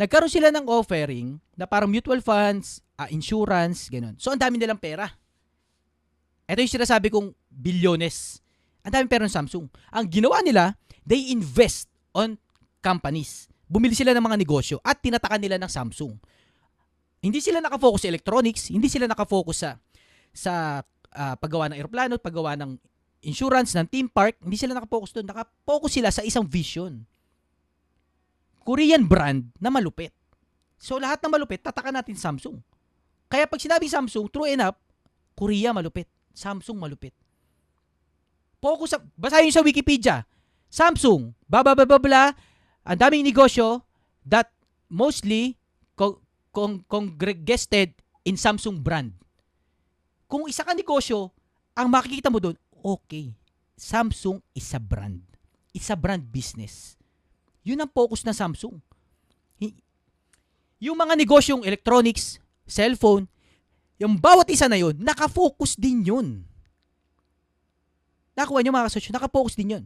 [0.00, 4.16] nagkaroon sila ng offering na parang mutual funds, ah, insurance, ganun.
[4.16, 5.04] So ang dami nilang pera.
[6.48, 8.40] Ito yung sinasabi kong bilyones.
[8.80, 9.68] Ang dami pera ng Samsung.
[9.92, 10.72] Ang ginawa nila,
[11.04, 12.40] they invest on
[12.80, 16.18] companies bumili sila ng mga negosyo at tinatakan nila ng Samsung.
[17.22, 19.70] Hindi sila nakafocus sa electronics, hindi sila nakafocus sa
[20.34, 20.52] sa
[21.14, 22.74] ah, paggawa ng eroplano, paggawa ng
[23.22, 25.30] insurance, ng theme park, hindi sila nakafocus doon.
[25.30, 27.06] Nakafocus sila sa isang vision.
[28.62, 30.12] Korean brand na malupit.
[30.80, 32.60] So lahat na malupit, tatakan natin Samsung.
[33.30, 34.76] Kaya pag sinabi Samsung, true enough,
[35.36, 37.12] Korea malupit, Samsung malupit.
[38.60, 40.24] Focus sa, basahin sa Wikipedia.
[40.68, 43.82] Samsung, blah, ang daming negosyo
[44.24, 44.52] that
[44.92, 45.56] mostly
[45.96, 46.20] con-
[46.52, 47.96] con- congregated
[48.28, 49.16] in Samsung brand.
[50.28, 51.32] Kung isa ka negosyo,
[51.74, 53.32] ang makikita mo doon, okay,
[53.74, 55.24] Samsung is a brand.
[55.72, 56.99] It's a brand business.
[57.64, 58.76] Yun ang focus ng Samsung.
[60.80, 63.28] Yung mga negosyong electronics, cellphone,
[64.00, 66.26] yung bawat isa na yun, nakafocus din yun.
[68.32, 69.84] Nakuha nyo mga kasosyo, nakafocus din yun.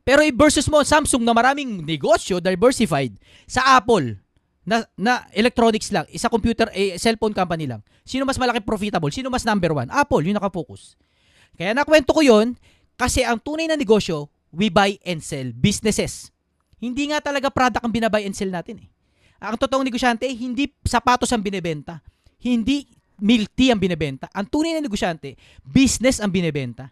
[0.00, 3.12] Pero i-versus mo Samsung na maraming negosyo, diversified,
[3.44, 4.16] sa Apple,
[4.64, 7.84] na, na electronics lang, isa computer, eh, cellphone company lang.
[8.08, 9.12] Sino mas malaki profitable?
[9.12, 9.92] Sino mas number one?
[9.92, 10.96] Apple, yun nakafocus.
[11.56, 12.56] Kaya nakwento ko yun,
[12.96, 16.32] kasi ang tunay na negosyo, we buy and sell businesses.
[16.78, 18.88] Hindi nga talaga product ang binabay and sell natin eh.
[19.38, 22.02] Ang totoong negosyante, hindi sapatos ang binebenta.
[22.42, 22.86] Hindi
[23.18, 24.30] milk tea ang binebenta.
[24.34, 26.90] Ang tunay na negosyante, business ang binebenta.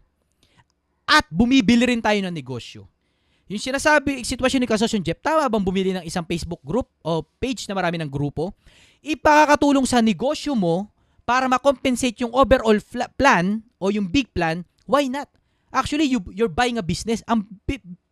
[1.07, 2.87] At bumibili rin tayo ng negosyo.
[3.47, 7.71] Yung sinasabi, sitwasyon ni Kasosyon Jeff, tama bang bumili ng isang Facebook group o page
[7.71, 8.59] na marami ng grupo?
[9.07, 10.91] Ipakakatulong sa negosyo mo
[11.23, 12.79] para makompensate yung overall
[13.15, 15.31] plan o yung big plan, why not?
[15.75, 17.21] Actually, you, you're buying a business.
[17.27, 17.45] Ang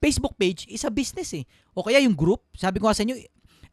[0.02, 1.44] Facebook page is a business eh.
[1.72, 3.14] O kaya yung group, sabi ko nga sa inyo,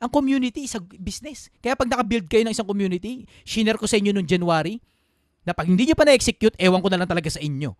[0.02, 1.54] ang community is a business.
[1.62, 4.82] Kaya pag nakabuild kayo ng isang community, shinare ko sa inyo noong January,
[5.46, 7.74] na pag hindi nyo pa na-execute, ewan ko na lang talaga sa inyo.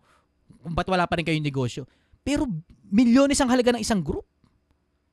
[0.62, 1.86] Kung ba't wala pa rin kayong negosyo.
[2.22, 2.46] Pero
[2.90, 4.26] milyones ang halaga ng isang group.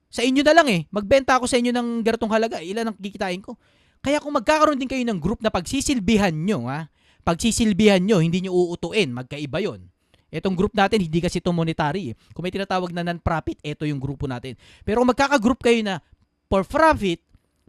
[0.10, 0.86] Sa inyo na lang eh.
[0.90, 2.58] Magbenta ako sa inyo ng ganitong halaga.
[2.62, 3.58] Ilan ang kikitain ko.
[4.02, 6.90] Kaya kung magkakaroon din kayo ng group na pagsisilbihan nyo, ha,
[7.26, 9.92] pagsisilbihan nyo, hindi nyo uutuin, magkaiba yon.
[10.30, 12.14] Etong group natin, hindi kasi ito monetary.
[12.14, 12.16] eh.
[12.34, 14.54] Kung may tinatawag na non-profit, ito yung grupo natin.
[14.86, 15.98] Pero kung magkaka-group kayo na
[16.46, 17.22] for profit,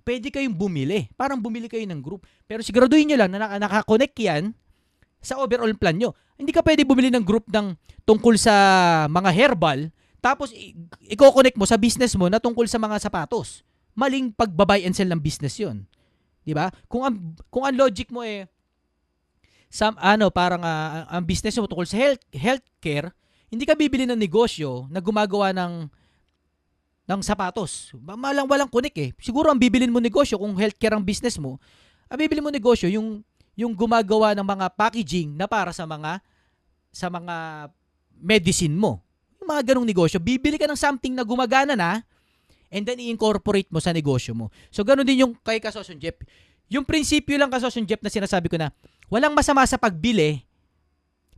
[0.05, 1.09] pwede kayong bumili.
[1.17, 2.29] Parang bumili kayo ng group.
[2.45, 4.53] Pero siguraduhin nyo lang na naka- nakakonect yan
[5.21, 6.13] sa overall plan nyo.
[6.41, 7.77] Hindi ka pwede bumili ng group ng
[8.09, 8.53] tungkol sa
[9.13, 10.53] mga herbal, tapos
[11.09, 13.65] i-connect mo sa business mo na tungkol sa mga sapatos.
[13.93, 15.85] Maling pagbabay and sell ng business yon.
[16.45, 16.73] 'Di ba?
[16.89, 17.17] Kung ang
[17.53, 18.49] kung ang logic mo eh
[19.71, 23.15] some ano parang ah, ang business mo tungkol sa health healthcare,
[23.49, 25.87] hindi ka bibili ng negosyo na gumagawa ng
[27.07, 27.95] ng sapatos.
[28.03, 29.11] Ma- Malang walang connect eh.
[29.23, 31.63] Siguro ang bibilin mo negosyo kung healthcare ang business mo,
[32.11, 33.23] ang bibili mo negosyo yung
[33.55, 36.19] yung gumagawa ng mga packaging na para sa mga
[36.91, 37.71] sa mga
[38.19, 39.03] medicine mo.
[39.39, 42.03] Yung mga ganong negosyo, bibili ka ng something na gumagana na
[42.71, 44.47] and then i-incorporate mo sa negosyo mo.
[44.71, 46.19] So ganun din yung kay Kasosyon Jeff.
[46.71, 48.71] Yung prinsipyo lang Kasosyon Jeff na sinasabi ko na
[49.11, 50.47] walang masama sa pagbili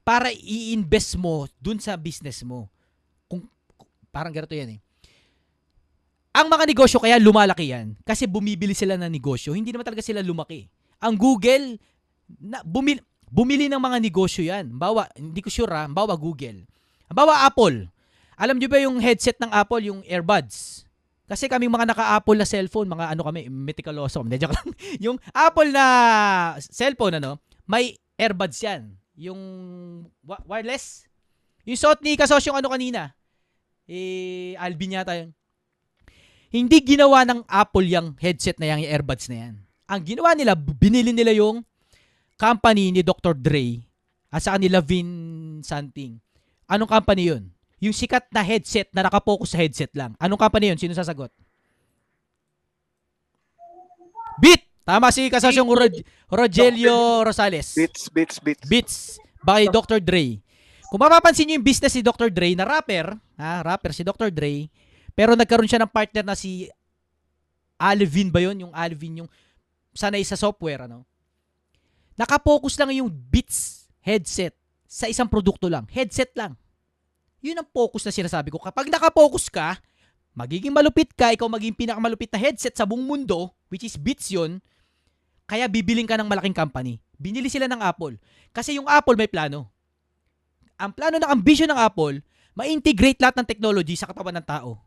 [0.05, 2.69] para i-invest mo dun sa business mo.
[3.27, 3.49] Kung
[4.13, 4.81] parang ganito yan eh.
[6.33, 9.57] Ang mga negosyo kaya lumalaki yan kasi bumibili sila ng negosyo.
[9.57, 10.69] Hindi naman talaga sila lumaki.
[11.01, 11.81] Ang Google,
[12.41, 14.69] na, bumili, bumili ng mga negosyo yan.
[14.77, 16.69] Bawa, hindi ko sure ha, bawa Google.
[17.09, 17.89] Bawa Apple.
[18.37, 20.85] Alam nyo ba yung headset ng Apple, yung earbuds?
[21.33, 24.21] Kasi kaming mga naka-Apple na cellphone, mga ano kami, meticuloso.
[24.21, 24.69] Hindi, joke lang.
[25.09, 25.85] yung Apple na
[26.61, 28.93] cellphone, ano, may earbuds yan.
[29.17, 29.41] Yung
[30.45, 31.09] wireless.
[31.65, 33.17] Yung suot ni kasosyong ano kanina.
[33.89, 35.33] Eh, Alvin yata yun.
[36.53, 39.55] Hindi ginawa ng Apple yung headset na yan, yung earbuds na yan.
[39.89, 41.65] Ang ginawa nila, binili nila yung
[42.37, 43.33] company ni Dr.
[43.33, 43.81] Dre
[44.29, 45.09] at sa kanila Vin
[45.65, 46.21] something.
[46.69, 47.49] Anong company yun?
[47.83, 50.15] Yung sikat na headset na nakapokus sa headset lang.
[50.23, 50.79] Anong company yun?
[50.79, 51.35] Sino sasagot?
[54.39, 54.63] Beat!
[54.83, 57.75] Tama si kasasyong Rog- Rogelio Rosales.
[57.75, 58.67] Beats, beats, beats.
[58.67, 58.97] Beats
[59.43, 60.03] by Dr.
[60.03, 60.43] Dre.
[60.91, 62.31] Kung mapapansin niyo yung business ni Dr.
[62.31, 64.31] Dre na rapper, ha, rapper si Dr.
[64.35, 64.67] Dre,
[65.15, 66.67] pero nagkaroon siya ng partner na si
[67.79, 68.69] Alvin ba yun?
[68.69, 69.31] Yung Alvin, yung
[69.95, 71.03] sanay sa software, ano?
[72.15, 74.55] Nakapokus lang yung Beats headset
[74.87, 75.87] sa isang produkto lang.
[75.91, 76.59] Headset lang.
[77.43, 78.63] Yun ang focus na sinasabi ko.
[78.63, 79.77] Kapag nakapokus ka,
[80.33, 84.63] magiging malupit ka, ikaw magiging pinakamalupit na headset sa buong mundo, which is Beats yun,
[85.45, 87.03] kaya bibiling ka ng malaking company.
[87.19, 88.17] Binili sila ng Apple.
[88.55, 89.69] Kasi yung Apple may plano.
[90.79, 92.23] Ang plano ng ambition ng Apple,
[92.55, 94.79] ma-integrate lahat ng technology sa katawan ng tao.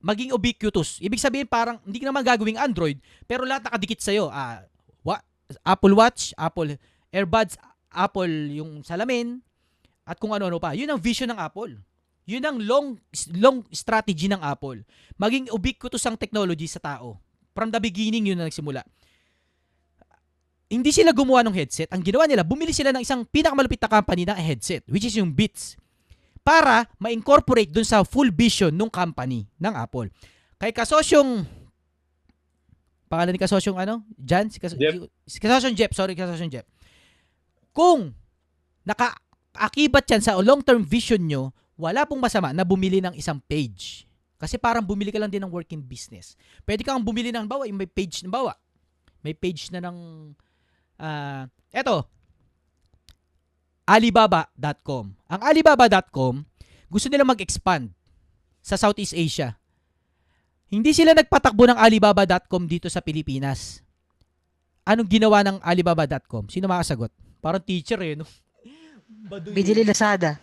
[0.00, 1.00] Maging ubiquitous.
[1.00, 4.28] Ibig sabihin parang hindi ka naman gagawing Android, pero lahat nakadikit sa'yo.
[4.28, 4.62] Ah,
[5.02, 5.24] wa-
[5.64, 6.76] Apple Watch, Apple
[7.10, 7.56] Earbuds,
[7.90, 9.40] Apple yung salamin,
[10.06, 10.72] at kung ano-ano pa.
[10.72, 11.74] Yun ang vision ng Apple.
[12.26, 12.86] Yun ang long
[13.34, 14.86] long strategy ng Apple.
[15.18, 17.18] Maging ubiquitous ang technology sa tao.
[17.50, 18.86] From the beginning yun na nagsimula
[20.66, 21.90] hindi sila gumawa ng headset.
[21.94, 25.30] Ang ginawa nila, bumili sila ng isang pinakamalupit na company na headset, which is yung
[25.30, 25.78] Beats,
[26.42, 30.10] para ma-incorporate dun sa full vision ng company ng Apple.
[30.58, 31.46] Kay kasosyong,
[33.06, 34.02] pangalan ni kasosyong ano?
[34.18, 34.50] Jan?
[34.50, 35.06] Si, kas- Jeff.
[35.26, 36.66] si kasosyong Jeff, sorry, kasosyong Jeff.
[37.70, 38.10] Kung
[39.56, 44.04] naka-akibat yan sa long-term vision nyo, wala pong masama na bumili ng isang page.
[44.36, 46.36] Kasi parang bumili ka lang din ng working business.
[46.68, 48.52] Pwede kang bumili ng bawa, yung may page na bawa.
[49.24, 49.96] May page na ng
[50.96, 52.08] ah eto
[53.84, 55.12] alibaba.com.
[55.28, 56.44] Ang alibaba.com
[56.86, 57.90] gusto nila mag-expand
[58.62, 59.58] sa Southeast Asia.
[60.70, 63.82] Hindi sila nagpatakbo ng alibaba.com dito sa Pilipinas.
[64.86, 66.46] Anong ginawa ng alibaba.com?
[66.50, 67.10] Sino makasagot?
[67.42, 68.26] Parang teacher eh, no?
[69.06, 69.54] Baduy.
[69.54, 70.38] Binili Lazada.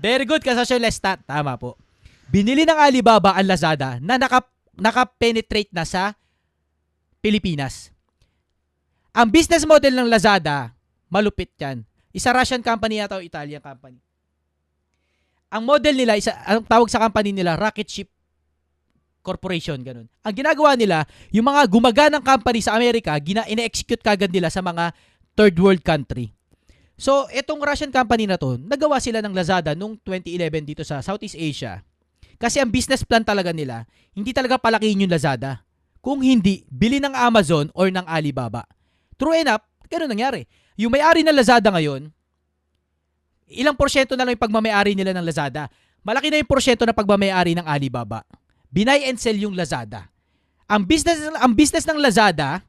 [0.00, 1.22] Very good, kasosyo Lestat.
[1.22, 1.78] Tama po.
[2.30, 4.46] Binili ng Alibaba ang Lazada na naka,
[4.78, 6.14] naka-penetrate na sa
[7.18, 7.90] Pilipinas.
[9.10, 10.70] Ang business model ng Lazada,
[11.10, 11.82] malupit yan.
[12.14, 13.98] Isa Russian company yata o Italian company.
[15.50, 18.06] Ang model nila, isa, ang tawag sa company nila, Rocket Ship
[19.20, 20.06] Corporation, ganun.
[20.22, 21.02] Ang ginagawa nila,
[21.34, 24.94] yung mga gumaganang company sa Amerika, gina, ine-execute kagad nila sa mga
[25.34, 26.30] third world country.
[27.00, 31.32] So, itong Russian company na to, nagawa sila ng Lazada noong 2011 dito sa Southeast
[31.32, 31.80] Asia.
[32.36, 35.64] Kasi ang business plan talaga nila, hindi talaga palakihin yung Lazada.
[36.04, 38.68] Kung hindi, bili ng Amazon or ng Alibaba.
[39.16, 40.44] True enough, ganun nangyari.
[40.76, 42.12] Yung may-ari ng Lazada ngayon,
[43.48, 45.72] ilang porsyento na lang yung pagmamayari nila ng Lazada.
[46.04, 48.24] Malaki na yung porsyento na pagmamayari ng Alibaba.
[48.68, 50.08] Binay and sell yung Lazada.
[50.68, 52.60] Ang business ang business ng Lazada,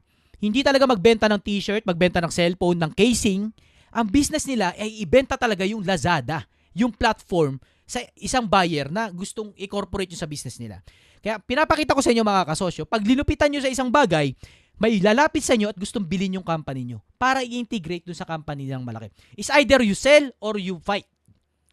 [0.42, 3.52] hindi talaga magbenta ng t-shirt, magbenta ng cellphone, ng casing.
[3.92, 9.52] Ang business nila ay ibenta talaga yung Lazada, yung platform sa isang buyer na gustong
[9.60, 10.80] i-corporate yung sa business nila.
[11.20, 14.32] Kaya pinapakita ko sa inyo mga kasosyo, pag linupitan nyo sa isang bagay,
[14.80, 18.66] may lalapit sa inyo at gustong bilhin yung company nyo para i-integrate dun sa company
[18.66, 19.12] ng malaki.
[19.36, 21.06] Is either you sell or you fight.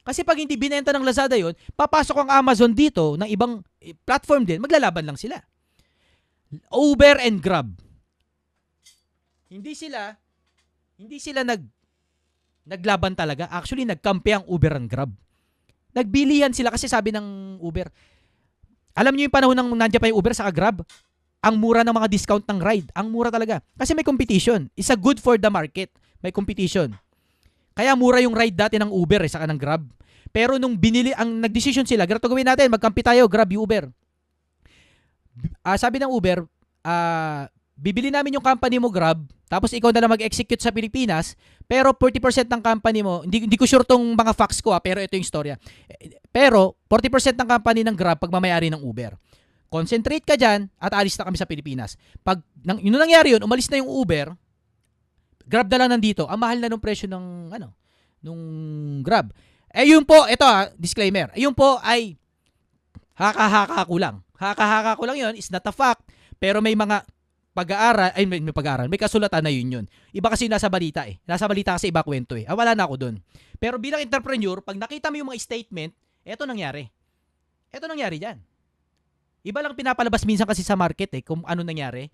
[0.03, 4.43] Kasi pag hindi binenta ng Lazada yon, papasok ang Amazon dito ng ibang eh, platform
[4.43, 5.39] din, maglalaban lang sila.
[6.73, 7.69] Uber and Grab.
[9.49, 10.13] Hindi sila
[10.99, 11.63] hindi sila nag
[12.69, 13.49] naglaban talaga.
[13.49, 15.09] Actually, nagkampi ang Uber and Grab.
[15.97, 17.89] Nagbilihan sila kasi sabi ng Uber,
[18.93, 20.85] alam niyo yung panahon ng nandiyan pa yung Uber sa Grab,
[21.41, 22.87] ang mura ng mga discount ng ride.
[22.93, 23.63] Ang mura talaga.
[23.73, 24.69] Kasi may competition.
[24.77, 25.89] It's a good for the market.
[26.21, 26.93] May competition.
[27.73, 29.87] Kaya mura yung ride dati ng Uber eh, saka ng Grab.
[30.29, 33.89] Pero nung binili, ang nagdesisyon sila, ganito gawin natin, magkampi tayo, Grab, Uber.
[35.63, 36.43] Ah, sabi ng Uber,
[36.83, 37.47] ah,
[37.79, 41.33] bibili namin yung company mo Grab, tapos ikaw na lang mag-execute sa Pilipinas,
[41.69, 44.97] pero 40% ng company mo, hindi, hindi ko sure tong mga facts ko ha, pero
[44.97, 45.53] ito yung storya.
[45.85, 49.13] Eh, Pero 40% ng company ng Grab pagmamayari ng Uber.
[49.69, 51.93] Concentrate ka dyan at alis na kami sa Pilipinas.
[52.25, 54.33] Pag nang, yun na nangyari yun, umalis na yung Uber,
[55.45, 56.25] Grab na lang nandito.
[56.25, 57.77] Ang mahal na nung presyo ng ano,
[58.25, 58.41] nung
[59.05, 59.29] Grab.
[59.69, 61.29] Eh yun po, ito ha, disclaimer.
[61.37, 62.17] Yun po ay
[63.13, 64.25] haka-haka ko lang.
[64.41, 66.01] Haka-haka ko lang yun, is not a fact.
[66.41, 67.05] Pero may mga
[67.53, 69.85] pag-aaral, ay may, may pag-aaral, may kasulatan na yun yun.
[70.13, 71.17] Iba kasi nasa balita eh.
[71.25, 72.45] Nasa balita kasi iba kwento eh.
[72.45, 73.15] Ah, wala na ako dun.
[73.57, 75.91] Pero bilang entrepreneur, pag nakita mo yung mga statement,
[76.23, 76.87] eto nangyari.
[77.73, 78.37] Eto nangyari dyan.
[79.43, 82.11] Iba lang pinapalabas minsan kasi sa market eh, kung ano nangyari.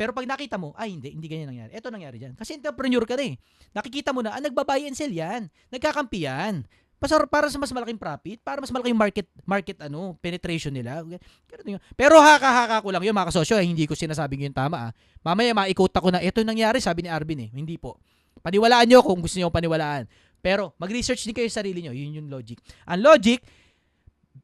[0.00, 1.76] Pero pag nakita mo, ay hindi, hindi ganyan nangyari.
[1.76, 2.32] Eto nangyari dyan.
[2.32, 3.34] Kasi entrepreneur ka na eh.
[3.76, 5.52] Nakikita mo na, ah, nagbabuy and sell yan.
[5.68, 6.64] Nagkakampi yan.
[7.00, 11.00] Para, para sa mas malaking profit, para mas malaking market market ano, penetration nila.
[11.00, 11.80] Yun.
[11.96, 14.92] Pero haka-haka ko lang yun mga kasosyo, eh, hindi ko sinasabing yun tama ah.
[15.24, 17.50] Mamaya maikot ako na ito nangyari, sabi ni Arvin eh.
[17.56, 17.96] Hindi po.
[18.44, 20.04] Paniwalaan nyo kung gusto nyo paniwalaan.
[20.44, 21.92] Pero mag-research din kayo sa sarili nyo.
[21.96, 22.60] Yun yung logic.
[22.84, 23.40] Ang logic,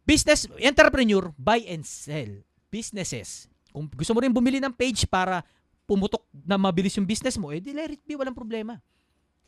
[0.09, 2.40] business, entrepreneur, buy and sell.
[2.73, 3.53] Businesses.
[3.69, 5.45] Kung gusto mo rin bumili ng page para
[5.85, 8.81] pumutok na mabilis yung business mo, eh di let it be, walang problema.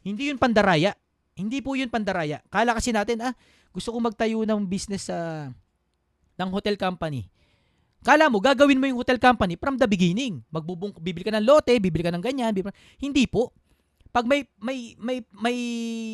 [0.05, 0.93] Hindi yun pandaraya.
[1.39, 2.43] Hindi po yun pandaraya.
[2.51, 3.33] Kala kasi natin, ah,
[3.71, 5.49] gusto ko magtayo ng business sa
[6.39, 7.31] ng hotel company.
[8.03, 10.43] Kala mo, gagawin mo yung hotel company from the beginning.
[10.51, 12.51] Magbubung, bibili ka ng lote, bibili ka ng ganyan.
[12.55, 13.55] Bibili, hindi po.
[14.11, 15.59] Pag may, may, may, may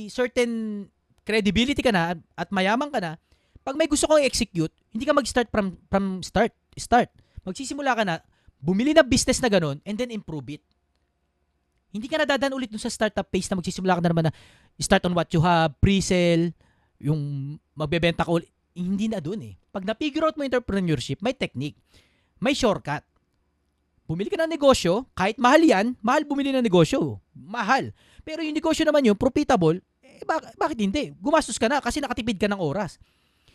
[0.09, 0.85] certain
[1.25, 3.17] credibility ka na at mayaman ka na,
[3.65, 6.53] pag may gusto kong i-execute, hindi ka mag-start from, from start.
[6.77, 7.09] Start.
[7.45, 8.21] Magsisimula ka na,
[8.61, 10.65] bumili na business na ganun, and then improve it.
[11.95, 14.35] Hindi ka na dadaan ulit dun sa startup phase na magsisimula ka na naman na
[14.79, 16.51] start on what you have, pre-sell,
[16.99, 18.51] yung magbebenta ulit.
[18.75, 19.55] Hindi na dun eh.
[19.71, 21.79] Pag na-figure out mo entrepreneurship, may technique.
[22.43, 23.07] May shortcut.
[24.05, 27.23] Bumili ka ng negosyo, kahit mahal yan, mahal bumili ng negosyo.
[27.33, 27.95] Mahal.
[28.27, 31.15] Pero yung negosyo naman yun, profitable, eh, bak- bakit hindi?
[31.17, 33.01] Gumastos ka na kasi nakatipid ka ng oras.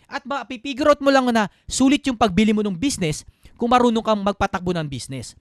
[0.09, 3.21] At mapipigure out mo lang na sulit yung pagbili mo ng business
[3.59, 5.37] kung marunong kang magpatakbo ng business.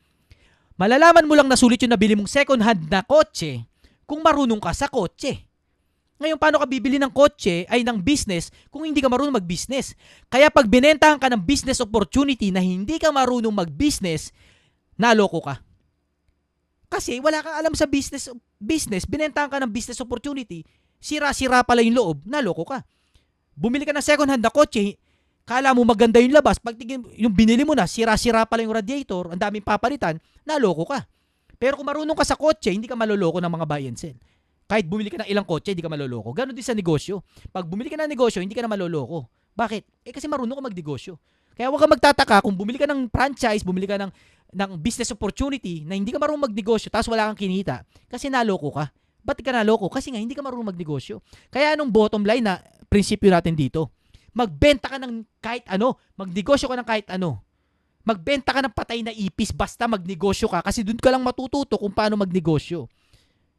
[0.76, 3.64] Malalaman mo lang na sulit yung nabili mong second hand na kotse
[4.04, 5.47] kung marunong ka sa kotse.
[6.18, 9.94] Ngayon, paano ka bibili ng kotse ay ng business kung hindi ka marunong mag-business?
[10.26, 14.34] Kaya pag binentahan ka ng business opportunity na hindi ka marunong mag-business,
[14.98, 15.62] naloko ka.
[16.90, 18.26] Kasi wala kang alam sa business,
[18.58, 20.66] business, binentahan ka ng business opportunity,
[20.98, 22.82] sira-sira pala yung loob, naloko ka.
[23.54, 24.98] Bumili ka ng second hand na kotse,
[25.46, 29.30] kala mo maganda yung labas, pag tingin, yung binili mo na, sira-sira pala yung radiator,
[29.30, 31.06] ang daming papalitan, naloko ka.
[31.62, 34.18] Pero kung marunong ka sa kotse, hindi ka maloloko ng mga buy and sell.
[34.68, 36.28] Kahit bumili ka ng ilang kotse, hindi ka maloloko.
[36.36, 37.24] Ganon din sa negosyo.
[37.48, 39.24] Pag bumili ka ng negosyo, hindi ka na maloloko.
[39.56, 40.04] Bakit?
[40.04, 41.16] Eh kasi marunong ka magnegosyo.
[41.56, 44.12] Kaya huwag ka magtataka kung bumili ka ng franchise, bumili ka ng,
[44.54, 48.92] ng business opportunity na hindi ka marunong magnegosyo tapos wala kang kinita kasi naloko ka.
[49.26, 49.90] Ba't ka naloko?
[49.90, 51.18] Kasi nga hindi ka marunong magnegosyo.
[51.50, 53.90] Kaya anong bottom line na prinsipyo natin dito?
[54.36, 57.42] Magbenta ka ng kahit ano, magnegosyo ka ng kahit ano.
[58.06, 61.90] Magbenta ka ng patay na ipis basta magnegosyo ka kasi doon ka lang matututo kung
[61.90, 62.86] paano magnegosyo.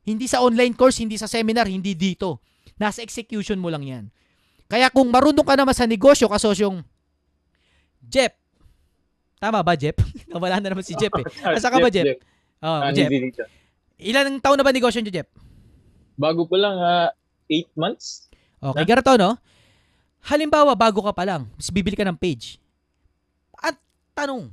[0.03, 2.39] Hindi sa online course, hindi sa seminar, hindi dito.
[2.79, 4.05] Nasa execution mo lang yan.
[4.69, 6.79] Kaya kung marunong ka naman sa negosyo, kasosyong
[8.05, 8.33] Jeff.
[9.37, 9.97] Tama ba, Jeff?
[10.31, 11.25] Nawala na naman si Jeff eh.
[11.57, 12.17] Asa ka ba, Jeff?
[12.63, 13.11] Oh, Ah, Jeff.
[13.99, 15.29] Ilan taon na ba negosyo niyo, Jeff?
[16.15, 16.75] Bago pa lang,
[17.51, 18.31] eight months.
[18.59, 19.35] Okay, ganito, no?
[20.23, 22.59] Halimbawa, bago ka pa lang, bibili ka ng page.
[23.55, 23.75] At
[24.15, 24.51] tanong,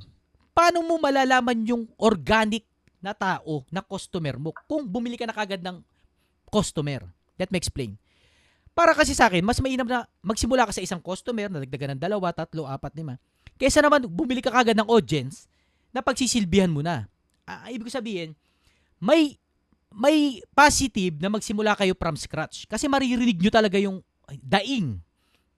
[0.51, 2.66] paano mo malalaman yung organic
[3.01, 5.81] na tao, na customer mo, kung bumili ka na kagad ng
[6.49, 7.05] customer?
[7.37, 7.95] Let me explain.
[8.77, 12.01] Para kasi sa akin, mas mainam na magsimula ka sa isang customer, na dagdagan ng
[12.01, 13.17] dalawa, tatlo, apat, lima.
[13.57, 15.49] Kaysa naman bumili ka kagad ng audience
[15.89, 17.09] na pagsisilbihan mo na.
[17.49, 18.37] Ah, ibig sabihin,
[19.01, 19.41] may
[19.93, 22.67] may positive na magsimula kayo from scratch.
[22.69, 24.03] Kasi maririnig nyo talaga yung
[24.43, 24.99] daing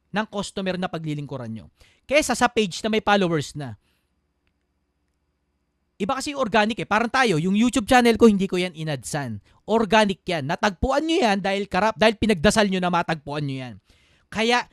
[0.10, 1.66] ng customer na paglilingkuran nyo.
[2.06, 3.76] Kesa sa page na may followers na.
[6.00, 6.88] Iba kasi yung organic eh.
[6.88, 9.44] Parang tayo, yung YouTube channel ko, hindi ko yan inadsan.
[9.68, 10.48] Organic yan.
[10.48, 13.76] Natagpuan nyo yan dahil karap, dahil pinagdasal nyo na matagpuan nyo yan.
[14.32, 14.64] Kaya,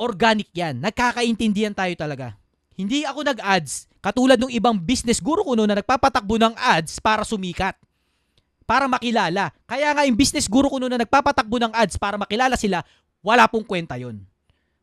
[0.00, 0.80] organic yan.
[0.80, 2.40] Nagkakaintindihan tayo talaga.
[2.72, 3.84] Hindi ako nag-ads.
[4.00, 7.76] Katulad ng ibang business guru ko noon na nagpapatakbo ng ads para sumikat.
[8.64, 9.52] Para makilala.
[9.68, 12.80] Kaya nga yung business guru ko noon na nagpapatakbo ng ads para makilala sila,
[13.20, 14.24] wala pong kwenta yon.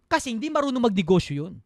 [0.06, 1.58] Kasi hindi marunong magnegosyo yun.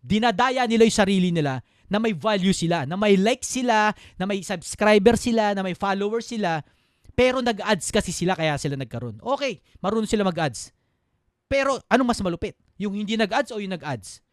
[0.00, 4.40] Dinadaya nila yung sarili nila na may value sila, na may like sila, na may
[4.40, 6.64] subscriber sila, na may follower sila.
[7.14, 9.22] Pero nag-ads kasi sila kaya sila nagkaroon.
[9.22, 10.74] Okay, marunong sila mag-ads.
[11.46, 12.58] Pero ano mas malupit?
[12.80, 14.24] Yung hindi nag-ads o yung nag-ads?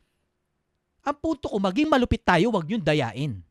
[1.06, 3.42] Ang punto ko, maging malupit tayo, wag yung dayain.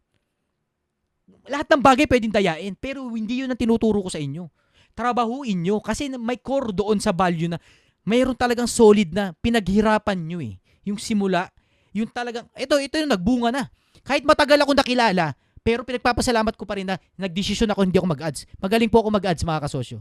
[1.51, 4.47] Lahat ng bagay pwedeng dayain, pero hindi yun ang tinuturo ko sa inyo.
[4.95, 7.59] Trabahuin nyo kasi may core doon sa value na
[8.07, 10.59] mayroon talagang solid na pinaghirapan nyo eh.
[10.87, 11.51] Yung simula,
[11.95, 13.71] yung talagang, ito, ito yung nagbunga na.
[14.03, 18.49] Kahit matagal ako nakilala, pero pinagpapasalamat ko pa rin na nagdesisyon ako hindi ako mag-ads.
[18.57, 20.01] Magaling po ako mag-ads mga kasosyo.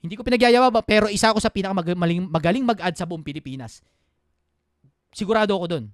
[0.00, 3.84] Hindi ko pinagyayawa pero isa ako sa pinakamagaling magaling mag-ads sa buong Pilipinas.
[5.12, 5.84] Sigurado ako doon.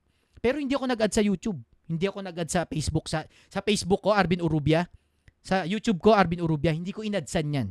[0.42, 1.58] Pero hindi ako nag-add sa YouTube.
[1.86, 3.06] Hindi ako nag-add sa Facebook.
[3.06, 4.84] Sa, sa Facebook ko, Arvin Urubia.
[5.42, 6.74] Sa YouTube ko, Arvin Urubia.
[6.74, 7.68] Hindi ko inadsan yan.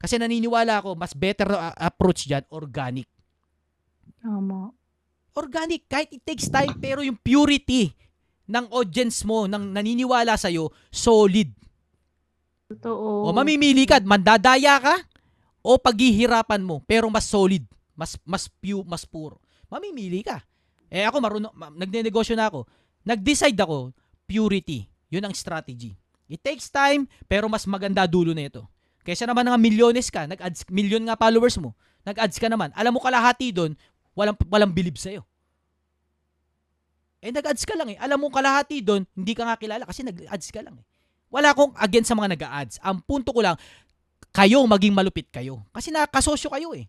[0.00, 3.08] Kasi naniniwala ako, mas better na approach dyan, organic.
[4.20, 4.72] Tama.
[5.36, 7.94] Organic, kahit it takes time, pero yung purity
[8.50, 11.54] ng audience mo, ng naniniwala sa'yo, solid.
[12.66, 13.30] Totoo.
[13.30, 14.94] O mamimili ka, mandadaya ka,
[15.62, 17.62] o paghihirapan mo, pero mas solid,
[17.94, 19.38] mas mas pure, mas puro.
[19.70, 20.42] Mamimili ka.
[20.90, 22.66] Eh ako marunong, ma- nagnenegosyo na ako.
[23.06, 23.94] Nag-decide ako,
[24.26, 24.90] purity.
[25.14, 25.94] Yun ang strategy.
[26.26, 28.66] It takes time, pero mas maganda dulo na ito.
[29.06, 31.74] Kaysa naman nga milyones ka, nag-ads, million nga followers mo,
[32.06, 32.70] nag-ads ka naman.
[32.74, 33.74] Alam mo kalahati doon,
[34.14, 35.26] walang, walang bilib sa'yo.
[37.20, 37.98] Eh nag-ads ka lang eh.
[38.00, 40.84] Alam mo kalahati doon, hindi ka nga kilala kasi nag-ads ka lang eh.
[41.30, 42.76] Wala akong against sa mga nag-ads.
[42.80, 43.54] Ang punto ko lang,
[44.32, 45.62] kayo maging malupit kayo.
[45.70, 46.88] Kasi nakakasosyo kayo eh.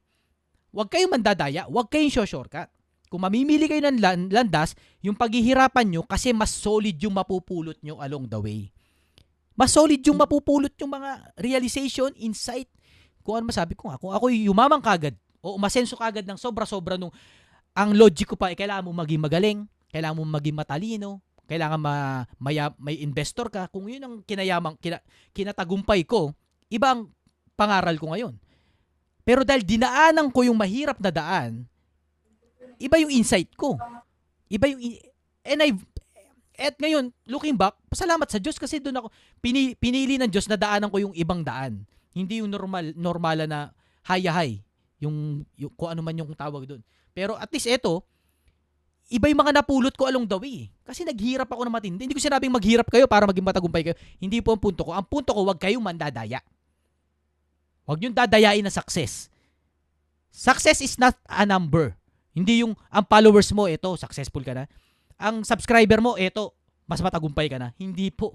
[0.72, 2.72] Huwag kayong mandadaya, huwag kayong shortcut.
[3.12, 4.72] Kung mamimili kayo ng lan- landas,
[5.04, 8.72] yung paghihirapan nyo kasi mas solid yung mapupulot nyo along the way.
[9.52, 12.72] Mas solid yung mapupulot yung mga realization, insight.
[13.20, 15.14] Kung ano masabi ko nga, kung ako yumamang kagad
[15.44, 17.12] o umasenso kagad ng sobra-sobra nung
[17.76, 19.60] ang logic ko pa, eh, kailangan mo maging magaling,
[19.92, 21.20] kailangan mo maging matalino,
[21.52, 23.68] kailangan ma, maya, may investor ka.
[23.68, 25.04] Kung yun ang kinayamang, kina,
[25.36, 26.32] kinatagumpay ko,
[26.72, 27.12] ibang
[27.60, 28.40] pangaral ko ngayon.
[29.28, 31.68] Pero dahil dinaanan ko yung mahirap na daan,
[32.80, 33.76] iba yung insight ko.
[34.48, 34.80] Iba yung,
[35.44, 35.70] and I,
[36.62, 39.08] at ngayon, looking back, pasalamat sa Diyos kasi doon ako,
[39.44, 41.84] pinili, pinili ng Diyos na daanan ko yung ibang daan.
[42.16, 43.76] Hindi yung normal, normala na
[44.08, 44.64] hayahay.
[45.02, 46.82] Yung, yung, kung ano man yung tawag doon.
[47.12, 48.08] Pero at least eto,
[49.12, 50.72] iba yung mga napulot ko along the way.
[50.88, 52.08] Kasi naghirap ako na matindi.
[52.08, 53.96] Hindi ko sinabing maghirap kayo para maging matagumpay kayo.
[54.24, 54.96] Hindi po ang punto ko.
[54.96, 56.40] Ang punto ko, wag kayong mandadaya.
[57.84, 59.28] Huwag yung dadayain na success.
[60.32, 61.92] Success is not a number.
[62.32, 64.64] Hindi yung ang followers mo, ito, successful ka na.
[65.20, 66.56] Ang subscriber mo, ito,
[66.88, 67.76] mas matagumpay ka na.
[67.76, 68.32] Hindi po.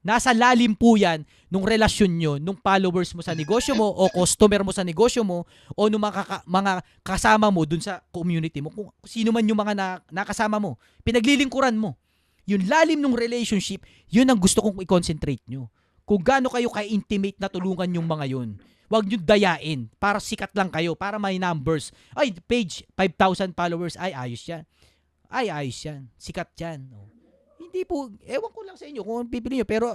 [0.00, 4.64] Nasa lalim po yan nung relasyon nyo, nung followers mo sa negosyo mo o customer
[4.64, 5.44] mo sa negosyo mo
[5.76, 6.72] o nung mga, mga
[7.04, 8.72] kasama mo dun sa community mo.
[8.72, 10.80] Kung sino man yung mga na, nakasama mo.
[11.04, 12.00] Pinaglilingkuran mo.
[12.48, 15.68] Yung lalim ng relationship, yun ang gusto kong i-concentrate nyo.
[16.08, 18.56] Kung gaano kayo ka-intimate na tulungan yung mga yun.
[18.88, 21.92] Huwag nyo dayain para sikat lang kayo, para may numbers.
[22.16, 23.94] Ay, page, 5,000 followers.
[24.00, 24.64] Ay, ayos yan.
[25.30, 26.08] Ay, ayos yan.
[26.16, 26.88] Sikat yan.
[26.90, 27.19] Oh.
[27.70, 29.66] Hindi po, ewan ko lang sa inyo kung ano pipili nyo.
[29.70, 29.94] Pero,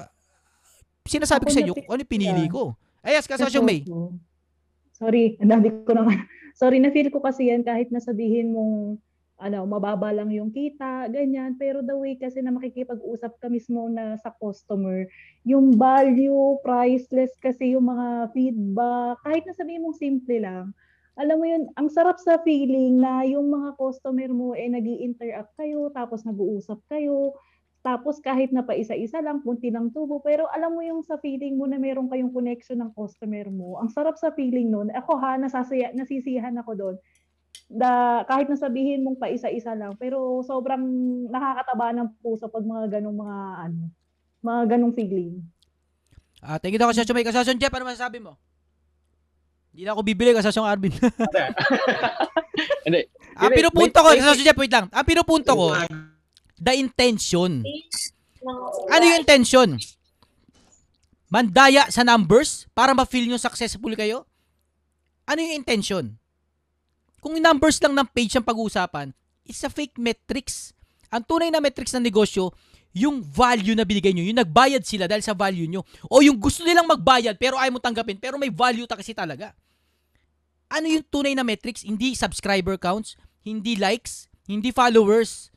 [1.03, 2.53] sinasabi ko Ako sa inyo kung ano yung pinili Yeah.
[2.55, 2.63] ko.
[3.03, 3.84] Ay, yes, kasosyong May.
[4.95, 6.23] Sorry, ang dami ko naman.
[6.55, 8.95] Sorry, na-feel ko kasi yan kahit nasabihin mong
[9.36, 11.59] ano, mababa lang yung kita, ganyan.
[11.59, 15.03] Pero the way kasi na makikipag-usap ka mismo na sa customer,
[15.43, 20.71] yung value, priceless kasi yung mga feedback, kahit na sabihin mong simple lang,
[21.19, 25.51] alam mo yun, ang sarap sa feeling na yung mga customer mo eh nag interact
[25.59, 27.36] kayo, tapos nag-uusap kayo,
[27.86, 31.53] tapos kahit na pa isa-isa lang, punti ng tubo, pero alam mo yung sa feeling
[31.53, 33.77] mo na meron kayong connection ng customer mo.
[33.77, 34.89] Ang sarap sa feeling nun.
[34.89, 36.95] Ako ha, nasasaya, nasisiyahan ako doon.
[37.69, 40.81] Da, kahit na sabihin mong pa isa-isa lang, pero sobrang
[41.29, 43.38] nakakataba ng puso pag mga ganong mga
[43.69, 43.81] ano,
[44.41, 45.45] mga ganong feeling.
[46.41, 47.25] Ah, thank you daw kasosyong May.
[47.29, 48.33] Kasosyong Jeff, ano masasabi mo?
[49.69, 50.93] Hindi na ako bibili kasosyong Arvin.
[52.86, 53.01] Hindi.
[53.38, 54.89] Ang pinupunto ko, kasosyong Jeff, wait lang.
[54.89, 55.69] Ang pinupunto ko,
[56.59, 57.63] the intention.
[58.91, 59.69] Ano yung intention?
[61.27, 64.23] Mandaya sa numbers para ma-feel nyo successful kayo?
[65.25, 66.15] Ano yung intention?
[67.19, 69.09] Kung yung numbers lang ng page ang pag-uusapan,
[69.41, 70.77] it's a fake metrics.
[71.09, 72.53] Ang tunay na metrics ng negosyo,
[72.95, 76.61] yung value na binigay nyo, yung nagbayad sila dahil sa value nyo, o yung gusto
[76.61, 79.51] nilang magbayad pero ayaw mo tanggapin, pero may value ta kasi talaga.
[80.69, 81.83] Ano yung tunay na metrics?
[81.83, 85.49] Hindi subscriber counts, hindi likes, hindi followers.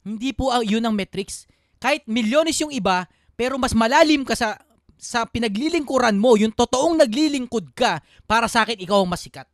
[0.00, 1.44] Hindi po ang- yun ang metrics.
[1.76, 4.56] Kahit milyones yung iba, pero mas malalim ka sa
[4.96, 9.48] sa pinaglilingkuran mo, yung totoong naglilingkod ka, para sa akin, ikaw ang mas sikat.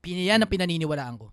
[0.00, 1.28] Piniyan ang pinaniniwalaan ko.